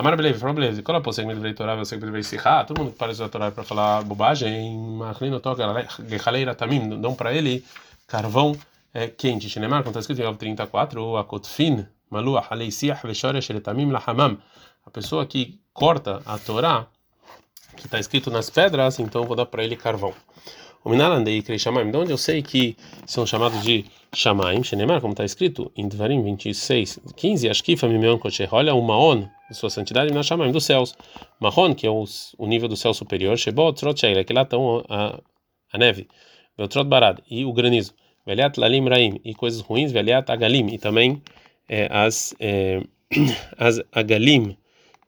Amar 0.01 0.17
beleza, 0.17 0.39
falou 0.39 0.55
beleza. 0.55 0.83
Qual 0.83 0.97
é 0.97 1.03
o 1.07 1.13
segmento 1.13 1.43
de 1.43 1.53
Torá, 1.53 1.77
você 1.77 1.99
que 1.99 2.23
se 2.23 2.39
Todo 2.67 2.79
mundo 2.79 2.93
que 2.93 2.97
parece 2.97 3.21
da 3.21 3.29
Torá 3.29 3.51
para 3.51 3.63
falar 3.63 4.03
bobagem, 4.03 4.75
Machlino 4.97 5.39
toca, 5.41 5.63
Gechaleira 6.09 6.55
Tamim, 6.55 6.99
dão 6.99 7.15
para 7.15 7.35
ele 7.35 7.63
carvão 8.07 8.57
é, 8.95 9.09
quente. 9.09 9.51
Shinemar, 9.51 9.83
como 9.83 9.91
está 9.91 10.01
escrito 10.01 10.23
em 10.23 10.25
Yov 10.25 10.39
34, 10.39 11.19
a 11.19 11.25
Kotfin, 11.25 11.87
Malu, 12.09 12.39
Haleisiach, 12.39 13.07
Veshoresh, 13.07 13.51
Eletamim, 13.51 13.91
Lahamam. 13.91 14.39
A 14.87 14.91
pessoa 14.91 15.27
que 15.27 15.61
corta 15.75 16.23
a 16.25 16.39
Torá, 16.39 16.87
que 17.77 17.85
está 17.85 18.01
escrito 18.01 18.31
nas 18.31 18.49
pedras, 18.49 18.99
então 19.01 19.25
vou 19.25 19.37
dar 19.37 19.45
para 19.45 19.63
ele 19.63 19.77
carvão. 19.77 20.15
O 20.83 20.89
Minalandei 20.89 21.43
Krei 21.43 21.59
Shamaim, 21.59 21.91
de 21.91 21.97
onde 21.99 22.11
eu 22.11 22.17
sei 22.17 22.41
que 22.41 22.75
são 23.05 23.27
chamados 23.27 23.63
de 23.63 23.85
Shamaim, 24.15 24.65
Shenemar, 24.65 25.03
como 25.03 25.13
está 25.13 25.27
escrito 25.27 25.71
em 25.77 25.87
Dvarim 25.87 26.23
26, 26.23 27.01
15, 27.15 27.51
Ashkifa 27.51 27.87
Mimeon 27.87 28.17
Koche, 28.17 28.49
olha 28.51 28.73
o 28.73 28.81
Maon, 28.81 29.29
sua 29.55 29.71
santidade, 29.71 30.13
na 30.13 30.23
Shamaim 30.23 30.53
dos 30.53 30.65
céus. 30.65 30.95
Mahon, 31.41 31.75
que 31.75 31.87
é 31.87 31.91
o, 31.91 32.05
nível 32.41 32.69
do 32.69 32.77
céu 32.77 32.95
superior, 32.95 33.37
Shebot, 33.37 33.79
Trot 33.79 34.01
que 34.27 34.33
lá 34.33 34.43
estão 34.43 34.85
a, 34.89 35.21
a 35.73 35.79
neve. 35.79 36.09
Beltrot 36.57 36.85
Barad, 36.85 37.19
e 37.31 37.45
o 37.45 37.53
granizo. 37.53 37.95
Veliat 38.27 38.59
Lalim 38.61 38.89
Raim, 38.89 39.21
e 39.25 39.35
coisas 39.35 39.61
ruins, 39.61 39.93
Veliat 39.93 40.31
Agalim, 40.31 40.69
e 40.75 40.79
também 40.79 41.23
é, 41.69 41.89
as, 41.91 42.35
é, 42.39 42.83
as 43.57 43.81
Agalim, 43.93 44.57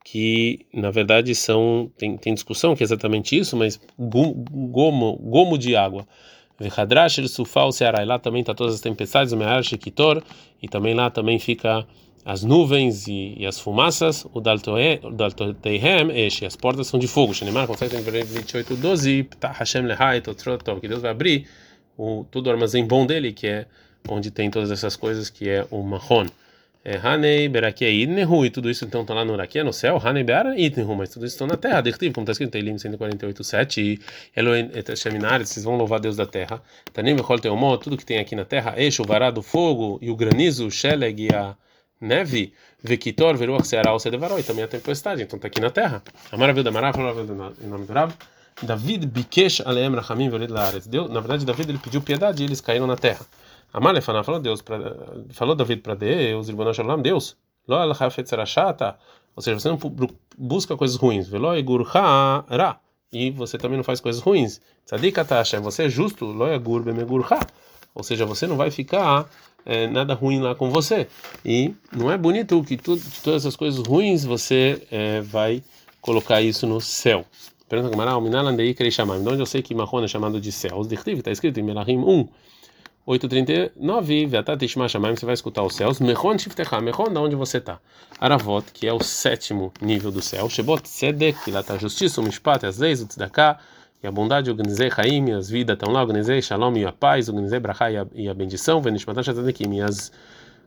que 0.05 0.67
na 0.73 0.91
verdade 0.91 1.35
são, 1.35 1.91
tem, 1.97 2.17
tem 2.17 2.35
discussão 2.35 2.75
que 2.75 2.83
é 2.83 2.85
exatamente 2.85 3.39
isso, 3.39 3.57
mas 3.57 3.81
gomo, 3.99 5.17
gomo 5.19 5.59
de 5.59 5.77
água. 5.77 6.07
Vechadrash, 6.59 7.19
el 7.19 7.29
Sufal, 7.29 7.73
Ceará, 7.73 8.03
e 8.03 8.07
lá 8.07 8.19
também 8.19 8.41
está 8.41 8.55
todas 8.55 8.75
as 8.75 8.81
tempestades, 8.81 9.33
o 9.33 9.37
Me'ar, 9.37 9.63
Shekitor, 9.63 10.23
e 10.63 10.69
também 10.69 10.95
lá 10.95 11.11
também 11.11 11.39
fica 11.39 11.87
as 12.25 12.43
nuvens 12.43 13.09
e, 13.09 13.35
e 13.37 13.47
as 13.47 13.59
fumaças, 13.59 14.25
o 14.33 14.41
Daltotehem, 14.41 16.11
este, 16.15 16.47
as 16.47 16.55
portas 16.55 16.87
são 16.87 16.99
de 16.99 17.09
fogo. 17.09 17.35
Shenemar, 17.35 17.67
consegue 17.67 17.97
em 17.97 18.01
28, 18.01 18.77
12, 18.77 19.29
Hashem 19.43 19.83
Lehai, 19.83 20.21
Totrotov, 20.21 20.81
que 20.81 20.89
Deus 20.89 21.03
vai 21.03 21.11
abrir 21.11 21.47
o, 21.97 22.25
todo 22.31 22.47
o 22.47 22.51
armazém 22.51 22.87
bom 22.87 23.05
dele, 23.07 23.33
que 23.33 23.47
é 23.47 23.67
onde 24.09 24.31
tem 24.31 24.51
todas 24.51 24.71
essas 24.71 24.97
coisas, 24.97 25.29
que 25.31 25.49
é 25.49 25.67
o 25.71 25.83
Mahon. 25.83 26.27
É, 26.85 26.97
Hanei, 26.97 27.49
Berakia 27.49 27.89
Idnehu, 27.89 28.45
e 28.45 28.51
tudo 28.51 28.69
isso 28.69 28.85
então 28.85 29.03
está 29.03 29.15
lá 29.15 29.25
no 29.25 29.35
Arakia, 29.35 29.63
no 29.63 29.73
céu, 29.73 30.01
Hanei 30.05 30.25
Beara 30.25 30.59
Idnehu, 30.59 30.97
mas 30.97 31.11
tudo 31.11 31.25
isso 31.25 31.37
está 31.37 31.47
na 31.47 31.57
terra, 31.57 31.81
Dertiv, 31.81 32.13
como 32.13 32.25
está 32.25 32.33
escrito 32.33 32.57
em 32.57 32.59
Elim 32.59 32.77
148, 32.77 33.45
7, 33.45 33.81
e 33.81 34.01
Elohim 34.35 34.69
et 34.75 34.97
Sheminares, 34.97 35.49
vocês 35.49 35.65
vão 35.65 35.77
louvar 35.77 36.01
Deus 36.01 36.17
da 36.17 36.27
terra, 36.27 36.61
Tanim 36.93 37.15
Bechol 37.15 37.39
Teomó, 37.39 37.77
tudo 37.77 37.97
que 37.97 38.05
tem 38.05 38.19
aqui 38.19 38.35
na 38.35 38.45
terra, 38.45 38.75
Eixo, 38.77 39.05
o 39.05 39.07
varado, 39.07 39.39
o 39.39 39.43
fogo, 39.45 40.01
e 40.03 40.11
o 40.11 40.17
granizo, 40.17 40.67
o 40.67 40.73
Sheleg 40.73 41.29
e 41.31 41.33
a 41.33 41.55
neve, 42.03 42.53
Vekitor, 42.83 43.37
Veruach, 43.37 43.67
Seará, 43.67 43.99
Sedevaró, 43.99 44.39
e 44.39 44.43
também 44.43 44.65
a 44.65 44.69
tempestade, 44.69 45.23
então 45.23 45.37
está 45.37 45.49
aqui 45.49 45.61
na 45.61 45.71
terra. 45.71 46.03
A 46.31 46.37
maravilha 46.37 46.65
da 46.65 46.71
maravilha, 46.71 47.13
em 47.63 47.67
nome 47.67 47.87
do 47.87 47.93
Rav, 47.93 48.13
David 48.63 49.07
Bikesh 49.07 49.63
Aleem 49.65 49.95
Rachamim 49.95 50.29
Velid. 50.29 50.53
Na 50.53 51.21
verdade, 51.21 51.45
David 51.45 51.71
ele 51.71 51.79
pediu 51.79 52.03
piedade 52.03 52.43
e 52.43 52.47
eles 52.47 52.61
caíram 52.61 52.87
na 52.87 52.97
terra. 52.97 53.25
Amalefana 53.73 54.23
falou 54.23 54.41
Deus 54.41 54.61
pra, 54.61 54.79
falou 55.31 55.55
David 55.55 55.81
para 55.81 55.95
Deus, 55.95 56.49
Irmão 56.49 56.73
Shalom, 56.75 57.01
Deus. 57.01 57.37
Lo 57.67 57.95
Chafetzerashata. 57.95 58.97
Ou 59.35 59.43
seja, 59.43 59.59
você 59.59 59.69
não 59.69 59.79
busca 60.37 60.77
coisas 60.77 60.97
ruins. 60.97 61.29
Velo 61.29 61.57
Igurha 61.57 62.45
Ra. 62.51 62.81
E 63.13 63.31
você 63.31 63.57
também 63.57 63.77
não 63.77 63.85
faz 63.85 64.01
coisas 64.01 64.21
ruins. 64.21 64.61
Tzadik 64.85 65.19
Atasha. 65.19 65.61
Você 65.61 65.85
é 65.85 65.89
justo. 65.89 66.27
Lo 66.27 66.49
Yagur 66.49 66.83
Bemegurha. 66.83 67.41
Ou 67.95 68.03
seja, 68.03 68.25
você 68.25 68.47
não 68.47 68.57
vai 68.57 68.71
ficar 68.71 69.29
é, 69.65 69.87
nada 69.87 70.15
ruim 70.15 70.41
lá 70.41 70.55
com 70.55 70.71
você. 70.71 71.09
E 71.45 71.75
não 71.93 72.11
é 72.11 72.17
bonito 72.17 72.63
que, 72.65 72.77
tudo, 72.77 73.01
que 73.01 73.21
todas 73.21 73.43
essas 73.43 73.57
coisas 73.57 73.87
ruins 73.87 74.25
você 74.25 74.87
é, 74.91 75.21
vai 75.21 75.63
colocar 76.01 76.41
isso 76.41 76.67
no 76.67 76.81
céu. 76.81 77.25
Pergunta 77.69 77.91
Gamara, 77.91 78.21
Minalandei 78.21 78.75
querer 78.75 78.91
chamar. 78.91 79.19
De 79.19 79.29
onde 79.29 79.41
eu 79.41 79.47
sei 79.47 79.63
que 79.63 79.75
Marrone 79.75 80.05
é 80.05 80.09
chamado 80.09 80.41
de 80.41 80.53
céus? 80.53 80.87
De 80.87 80.95
está 80.95 81.31
escrito 81.31 81.59
em 81.59 81.63
Melahim 81.63 81.99
1. 81.99 82.29
8:39 83.07 84.29
Vetatishma 84.29 84.89
Shamaim 84.89 85.17
você 85.17 85.27
vai 85.27 85.35
escutar 85.35 85.65
os 85.65 85.75
céus 85.75 85.99
Mechon 85.99 86.39
Shiftecha 86.39 86.81
Mechon 86.81 87.13
da 87.13 87.21
onde 87.21 87.35
você 87.35 87.59
está 87.59 87.81
Aravot 88.21 88.65
que 88.73 88.87
é 88.87 88.93
o 88.93 89.03
sétimo 89.03 89.73
nível 89.81 90.13
do 90.13 90.23
céu 90.23 90.49
Shebot 90.49 90.83
que 91.45 91.51
lá 91.51 91.61
está 91.61 91.75
a 91.75 91.79
justiça 91.79 92.21
o 92.21 92.25
Mishpat 92.25 92.65
as 92.65 92.79
leis 92.79 93.03
o 93.03 93.07
Tzedakah 93.07 93.59
e 94.03 94.07
a 94.07 94.11
bondade 94.11 94.51
o 94.51 94.55
Gnizei 94.55 94.91
Chaim 94.91 95.29
e 95.29 95.33
as 95.33 95.49
vidas 95.49 95.75
estão 95.75 95.93
lá 95.93 96.03
o 96.03 96.07
Gnizei 96.07 96.43
Shalom 96.43 96.77
e 96.77 96.85
a 96.85 96.93
paz 96.93 97.29
o 97.29 97.33
Gnizei 97.33 97.61
Brachá 97.61 97.91
e 97.91 98.29
a 98.29 98.35
bendição 98.35 98.81
Venishmatan 98.81 99.23
Shatedekim 99.23 99.75
e 99.75 99.81
as 99.81 100.11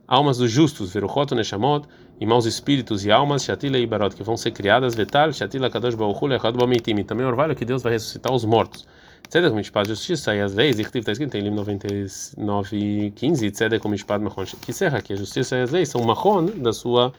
almas 0.08 0.38
dos 0.38 0.50
justos 0.50 0.92
Veruchot 0.92 1.34
Neshamot 1.34 1.86
e 2.20 2.24
maus 2.24 2.46
espíritos 2.46 3.04
e 3.04 3.10
almas 3.10 3.44
Shatila 3.44 3.78
e 3.78 3.86
Barot 3.86 4.14
que 4.14 4.22
vão 4.22 4.36
ser 4.36 4.52
criadas 4.52 4.94
Vetal 4.94 5.32
Shatila 5.32 5.68
Kadosh 5.68 5.94
Baruch 5.94 6.18
Hu 6.22 6.26
Lechad 6.28 6.56
Bamitim 6.56 7.02
também 7.02 7.26
o 7.26 7.28
orvalho 7.28 7.54
que 7.54 7.64
Deus 7.64 7.82
vai 7.82 7.92
ressuscitar 7.92 8.32
os 8.32 8.44
mortos 8.44 8.86
Tzedek 9.28 9.54
Mishpat 9.54 9.88
Justiça 9.88 10.34
e 10.34 10.40
as 10.40 10.54
leis, 10.54 10.78
está 10.78 11.12
escrito 11.12 11.36
em 11.36 11.40
Lim 11.40 11.50
99, 11.50 13.12
15, 13.16 13.50
Tzedek 13.50 13.88
Mishpat 13.88 14.22
Machon, 14.22 14.44
que 14.60 14.72
serra 14.72 15.02
que 15.02 15.12
a 15.12 15.16
justiça 15.16 15.56
e 15.56 15.62
as 15.62 15.70
leis 15.70 15.88
são 15.88 16.00
Machon 16.04 16.46
da 16.46 16.72
sua, 16.72 17.12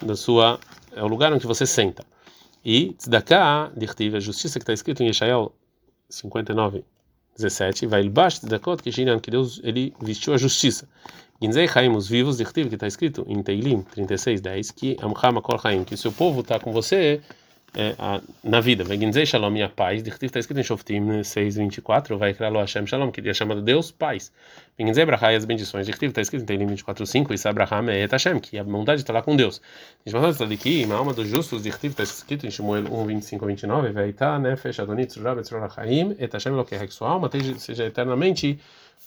da 0.00 0.16
sua, 0.16 0.58
é 0.96 1.02
o 1.02 1.06
lugar 1.06 1.32
onde 1.32 1.46
você 1.46 1.66
senta. 1.66 2.02
E 2.64 2.94
Tzedakah, 2.94 3.72
Dichtiv, 3.76 4.14
a 4.14 4.20
justiça 4.20 4.58
que 4.58 4.62
está 4.62 4.72
escrito 4.72 5.02
em 5.02 5.06
Yeshael 5.06 5.52
59, 6.08 6.84
17, 7.36 7.86
vai 7.86 8.08
baixo 8.08 8.40
Tzedakot, 8.40 8.82
que 8.82 8.90
Shinan, 8.90 9.20
que 9.20 9.30
Deus, 9.30 9.60
ele 9.62 9.92
vestiu 10.00 10.32
a 10.32 10.38
justiça. 10.38 10.88
Ginzei 11.42 11.68
Chaim, 11.68 11.94
os 11.94 12.08
vivos, 12.08 12.38
Dichtiv, 12.38 12.68
que 12.68 12.76
está 12.76 12.86
escrito 12.86 13.24
em 13.28 13.42
Teilim 13.42 13.82
36, 13.82 14.40
10, 14.40 14.70
que 14.70 14.96
Amchama 15.02 15.42
Kol 15.42 15.58
Chaim, 15.58 15.84
que 15.84 15.94
o 15.94 15.98
seu 15.98 16.10
povo 16.10 16.40
está 16.40 16.58
com 16.58 16.72
você 16.72 17.20
é, 17.76 17.94
a, 17.98 18.20
na 18.42 18.60
vida. 18.60 18.84
Dizer 18.84 19.26
Shalom 19.26 19.56
e 19.56 19.62
a 19.62 19.68
paz. 19.68 20.02
Está 20.06 20.38
escrito 20.38 20.58
em 20.58 20.62
Shoftim 20.62 21.22
6:24. 21.22 22.16
Vai 22.16 22.32
criar 22.32 22.50
lo 22.50 22.60
Hashem 22.60 22.86
Shalom, 22.86 23.10
que 23.10 23.28
é 23.28 23.34
chamado 23.34 23.60
Deus 23.60 23.90
Paz. 23.90 24.32
Brachá 25.06 25.32
e 25.32 25.36
as 25.36 25.44
bendições. 25.44 25.88
Está 25.88 26.20
escrito 26.20 26.42
em 26.42 26.46
Teilim 26.46 26.66
24:5. 26.66 27.32
E 27.34 27.38
Sabraham 27.38 27.90
é 27.90 28.06
Hashem, 28.06 28.38
que 28.40 28.58
a 28.58 28.64
bondade 28.64 29.02
está 29.02 29.12
lá 29.12 29.22
com 29.22 29.36
Deus. 29.36 29.60
está 30.04 30.44
aqui, 30.44 30.86
na 30.86 30.94
alma 30.96 31.12
dos 31.12 31.28
justos. 31.28 31.66
Está 31.66 32.02
escrito 32.02 32.46
em 32.46 32.50
Shmuel 32.50 32.84
1:25 32.84 33.46
29. 33.46 33.92
Vai 33.92 34.10
estar? 34.10 34.40
Fecha 34.56 34.82
Adonit 34.82 35.12
Tzurah 35.12 35.34
Betzurah 35.34 35.68
Chaim. 35.68 36.14
Et 36.18 36.32
Hashem 36.32 36.52
lo 36.52 36.64
que 36.64 36.76
sua 36.88 37.10
alma 37.10 37.30
seja 37.58 37.84
eternamente 37.84 38.58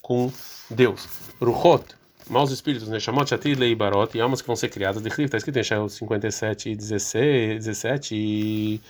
com 0.01 0.31
Deus. 0.69 1.07
Ruchot 1.41 1.96
maus 2.29 2.51
espíritos, 2.51 2.87
né? 2.87 2.99
Chamot 2.99 3.29
Shatil 3.29 3.61
e 3.63 3.75
Barot, 3.75 4.15
e 4.17 4.21
almas 4.21 4.41
que 4.41 4.47
vão 4.47 4.55
ser 4.55 4.69
criadas. 4.69 5.01
De 5.01 5.09
está 5.09 5.37
escrito 5.37 5.57
em 5.57 5.63
Shael 5.63 5.89
57, 5.89 6.75
16, 6.75 7.65
17 7.65 8.15
e 8.15 8.81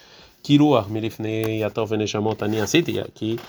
Kiruah, 0.43 0.87
Milifnei 0.87 1.59
Yatov 1.59 1.89
Veneshamot 1.89 2.43
Aniasiti, 2.43 3.03
que 3.13 3.39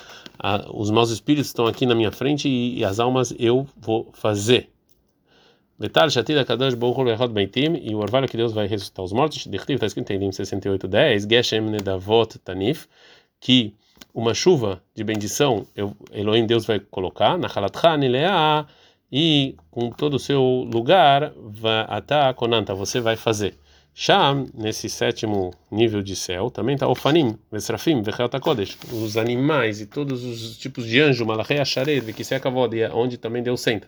os 0.73 0.89
maus 0.89 1.09
espíritos 1.11 1.47
estão 1.47 1.67
aqui 1.67 1.85
na 1.85 1.95
minha 1.95 2.11
frente 2.11 2.47
e, 2.47 2.79
e 2.79 2.85
as 2.85 2.99
almas 2.99 3.33
eu 3.37 3.67
vou 3.77 4.09
fazer. 4.13 4.69
Betal 5.77 6.09
Shatil 6.09 6.45
Kadosh 6.45 6.73
Bochol 6.73 7.09
Echot 7.09 7.31
Beitim, 7.31 7.79
e 7.81 7.95
o 7.95 7.99
orvalho 7.99 8.27
que 8.27 8.35
Deus 8.35 8.51
vai 8.51 8.67
ressuscitar 8.67 9.05
os 9.05 9.13
mortos. 9.13 9.45
De 9.45 9.57
está 9.57 9.85
escrito 9.85 10.11
em 10.11 10.17
Lim 10.17 10.31
68, 10.31 10.87
10, 10.87 11.23
Geshem 11.23 11.61
Nedavot 11.61 12.37
Tanif, 12.39 12.85
que 13.39 13.73
uma 14.13 14.33
chuva 14.33 14.81
de 14.93 15.03
bendição 15.03 15.65
eu, 15.75 15.95
Elohim 16.11 16.45
Deus 16.45 16.65
vai 16.65 16.79
colocar 16.79 17.37
na 17.37 17.47
Halatcha 17.47 17.95
Nileah 17.95 18.67
e 19.11 19.55
com 19.71 19.89
todo 19.89 20.15
o 20.15 20.19
seu 20.19 20.41
lugar, 20.71 21.33
até 21.87 22.31
Konanta, 22.33 22.73
você 22.75 22.99
vai 22.99 23.15
fazer. 23.15 23.55
Sham, 23.93 24.45
nesse 24.53 24.87
sétimo 24.87 25.51
nível 25.69 26.01
de 26.01 26.15
céu, 26.15 26.49
também 26.49 26.75
está 26.75 26.87
o 26.87 26.95
Fanim, 26.95 27.37
Vesrafim, 27.51 28.01
Kodesh, 28.41 28.77
os 28.93 29.17
animais 29.17 29.81
e 29.81 29.87
todos 29.87 30.23
os 30.23 30.57
tipos 30.57 30.85
de 30.85 31.01
anjo, 31.01 31.25
Malachei 31.25 31.59
Ashared, 31.59 31.99
Vekisekavod, 31.99 32.73
onde 32.93 33.17
também 33.17 33.43
Deus 33.43 33.59
senta. 33.59 33.87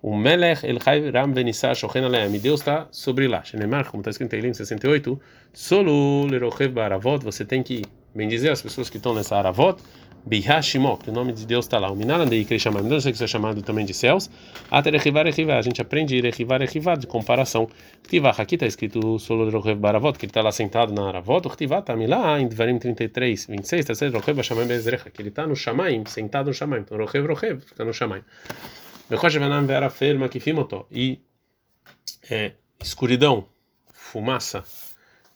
O 0.00 0.16
Melech 0.16 0.64
El 0.66 0.80
Chai 0.80 1.10
Ram 1.10 1.30
Benissar 1.30 1.74
Shochen 1.74 2.04
Aleem, 2.04 2.34
e 2.34 2.38
Deus 2.38 2.60
está 2.60 2.88
sobre 2.90 3.28
lá. 3.28 3.42
Shenemar, 3.44 3.90
como 3.90 4.00
está 4.00 4.10
escrito 4.10 4.34
em 4.34 4.38
Elim 4.38 4.54
68, 4.54 5.20
Solu 5.52 6.26
Lerochev 6.26 6.72
Baravot, 6.72 7.24
você 7.24 7.44
tem 7.44 7.62
que 7.62 7.82
bendizer 8.14 8.50
as 8.50 8.62
pessoas 8.62 8.88
que 8.88 8.96
estão 8.96 9.14
nessa 9.14 9.36
Aravot, 9.36 9.80
Bihashimo, 10.28 10.98
que 10.98 11.08
o 11.08 11.12
nome 11.12 11.32
de 11.32 11.46
Deus 11.46 11.64
está 11.64 11.78
lá. 11.78 11.90
O 11.90 11.96
Minalandei 11.96 12.44
que 12.44 12.52
ele 12.52 12.60
chama, 12.60 12.82
não 12.82 13.00
sei 13.00 13.12
que 13.12 13.24
é 13.24 13.26
chamado 13.26 13.62
também 13.62 13.84
de 13.86 13.94
céus. 13.94 14.30
Até 14.70 14.90
Rechivar 14.90 15.24
Rechivar, 15.24 15.56
a 15.56 15.62
gente 15.62 15.80
aprende 15.80 16.20
Rechivar 16.20 16.60
Rechivar 16.60 16.98
de 16.98 17.06
comparação. 17.06 17.68
Tivah, 18.06 18.34
aqui 18.36 18.56
está 18.56 18.66
escrito 18.66 19.18
Solo 19.18 19.50
Rochev 19.50 19.80
Baravot, 19.80 20.18
que 20.18 20.26
ele 20.26 20.30
está 20.30 20.42
lá 20.42 20.52
sentado 20.52 20.92
na 20.92 21.08
Aravot. 21.08 21.48
Tivah 21.56 21.78
está 21.78 21.94
lá 21.94 22.38
em 22.38 22.46
Dvarim 22.46 22.78
33, 22.78 23.46
26, 23.46 23.80
está 23.80 23.92
escrito 23.94 24.14
Rochev 24.14 24.36
Bashamay 24.36 24.66
Bezrecha, 24.66 25.10
que 25.10 25.22
ele 25.22 25.30
está 25.30 25.46
no 25.46 25.56
Shamaim, 25.56 26.04
sentado 26.06 26.48
no 26.48 26.54
Shamaim. 26.54 26.80
Então 26.80 26.98
Rochev 26.98 27.26
Rochev 27.26 27.60
fica 27.60 27.84
no 27.84 27.94
Shamaim. 27.94 28.22
Mechoshev 29.08 29.42
Anam 29.42 29.66
Vera 29.66 29.88
Ferma 29.88 30.28
Kifimoto. 30.28 30.86
E 30.90 31.20
é, 32.30 32.52
escuridão, 32.82 33.46
fumaça 33.92 34.62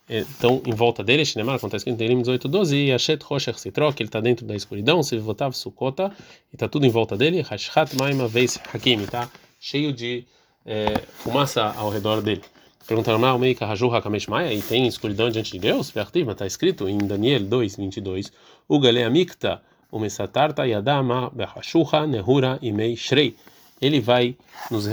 estão 0.09 0.63
em 0.67 0.73
volta 0.73 1.03
dele, 1.03 1.25
Shinemar, 1.25 1.57
acontece 1.57 1.89
em 1.89 1.97
Terim 1.97 2.21
18, 2.21 2.49
12, 2.49 2.77
e 2.77 2.93
Ashet 2.93 3.23
Roshech 3.25 3.61
Citro, 3.61 3.93
que 3.93 4.03
ele 4.03 4.09
está 4.09 4.21
dentro 4.21 4.45
da 4.45 4.55
escuridão, 4.55 5.03
se 5.03 5.17
votav 5.19 5.53
Sukota, 5.55 6.13
e 6.53 6.57
está 6.57 6.69
tudo 6.69 6.87
em 6.87 6.91
volta 6.91 7.17
dele, 7.17 7.41
Hashhat 7.41 7.97
Maima 7.97 8.27
Veis 8.29 8.59
Hakim, 8.73 9.03
está 9.03 9.31
cheio 9.61 9.93
de 9.93 10.25
é, 10.67 11.01
fumaça 11.19 11.73
ao 11.77 11.91
redor 11.91 12.21
dele. 12.21 12.43
Perguntaram, 12.87 13.19
Mal 13.19 13.39
Meika 13.39 13.65
Haju 13.65 13.95
Hakamesh 13.95 14.27
Maya, 14.27 14.53
e 14.53 14.61
tem 14.61 14.87
escuridão 14.87 15.31
diante 15.31 15.53
de 15.53 15.59
Deus? 15.61 15.91
Vertiva, 15.91 16.33
está 16.33 16.47
escrito 16.47 16.89
em 16.89 16.99
Daniel 16.99 17.45
2, 17.45 17.77
22, 17.77 18.33
Ugale 18.69 19.05
Amikta, 19.05 19.63
Umesatarta 19.91 20.67
Yadama 20.67 21.31
Behashuha 21.31 22.07
Nehura 22.07 22.59
Imei 22.61 22.97
Shrei. 22.97 23.37
Ele 23.81 24.01
vai 24.01 24.37
nos, 24.71 24.87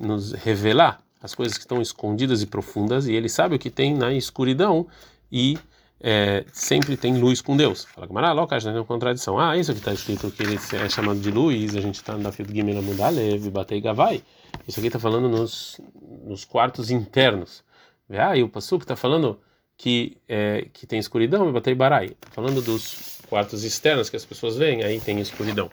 nos 0.00 0.32
revelar 0.32 1.03
as 1.24 1.34
coisas 1.34 1.56
que 1.56 1.64
estão 1.64 1.80
escondidas 1.80 2.42
e 2.42 2.46
profundas, 2.46 3.08
e 3.08 3.14
ele 3.14 3.30
sabe 3.30 3.54
o 3.54 3.58
que 3.58 3.70
tem 3.70 3.94
na 3.94 4.12
escuridão 4.12 4.86
e 5.32 5.56
é, 5.98 6.44
sempre 6.52 6.98
tem 6.98 7.16
luz 7.16 7.40
com 7.40 7.56
Deus. 7.56 7.86
Fala 7.86 8.06
que 8.06 8.12
louca, 8.12 8.58
não 8.60 8.74
tem 8.74 8.84
contradição. 8.84 9.38
Ah, 9.38 9.56
isso 9.56 9.72
que 9.72 9.78
está 9.78 9.94
escrito 9.94 10.30
que 10.30 10.42
ele 10.42 10.56
é 10.56 10.88
chamado 10.90 11.18
de 11.18 11.30
luz, 11.30 11.74
a 11.74 11.80
gente 11.80 11.94
está 11.94 12.18
na 12.18 12.30
fila 12.30 12.52
Gimel 12.52 12.82
Mudalev, 12.82 13.48
Batei 13.48 13.80
Gavai. 13.80 14.22
Isso 14.68 14.78
aqui 14.78 14.88
está 14.88 14.98
falando 14.98 15.26
nos, 15.26 15.80
nos 16.26 16.44
quartos 16.44 16.90
internos. 16.90 17.64
Ah, 18.10 18.36
e 18.36 18.42
o 18.42 18.48
Pasuk 18.50 18.84
está 18.84 18.94
falando 18.94 19.40
que, 19.78 20.18
é, 20.28 20.68
que 20.74 20.86
tem 20.86 20.98
escuridão, 20.98 21.50
Batei 21.50 21.74
Barai. 21.74 22.10
Tá 22.20 22.28
falando 22.32 22.60
dos 22.60 23.22
quartos 23.30 23.64
externos 23.64 24.10
que 24.10 24.16
as 24.16 24.26
pessoas 24.26 24.58
veem, 24.58 24.84
aí 24.84 25.00
tem 25.00 25.18
escuridão. 25.20 25.70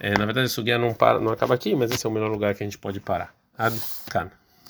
É, 0.00 0.18
na 0.18 0.24
verdade, 0.24 0.48
isso 0.48 0.64
não, 0.64 0.92
para, 0.94 1.20
não 1.20 1.30
acaba 1.30 1.54
aqui, 1.54 1.76
mas 1.76 1.92
esse 1.92 2.04
é 2.04 2.08
o 2.08 2.12
melhor 2.12 2.28
lugar 2.28 2.56
que 2.56 2.64
a 2.64 2.66
gente 2.66 2.76
pode 2.76 2.98
parar. 2.98 3.32
Ad 3.56 3.78
Kan. 4.10 4.39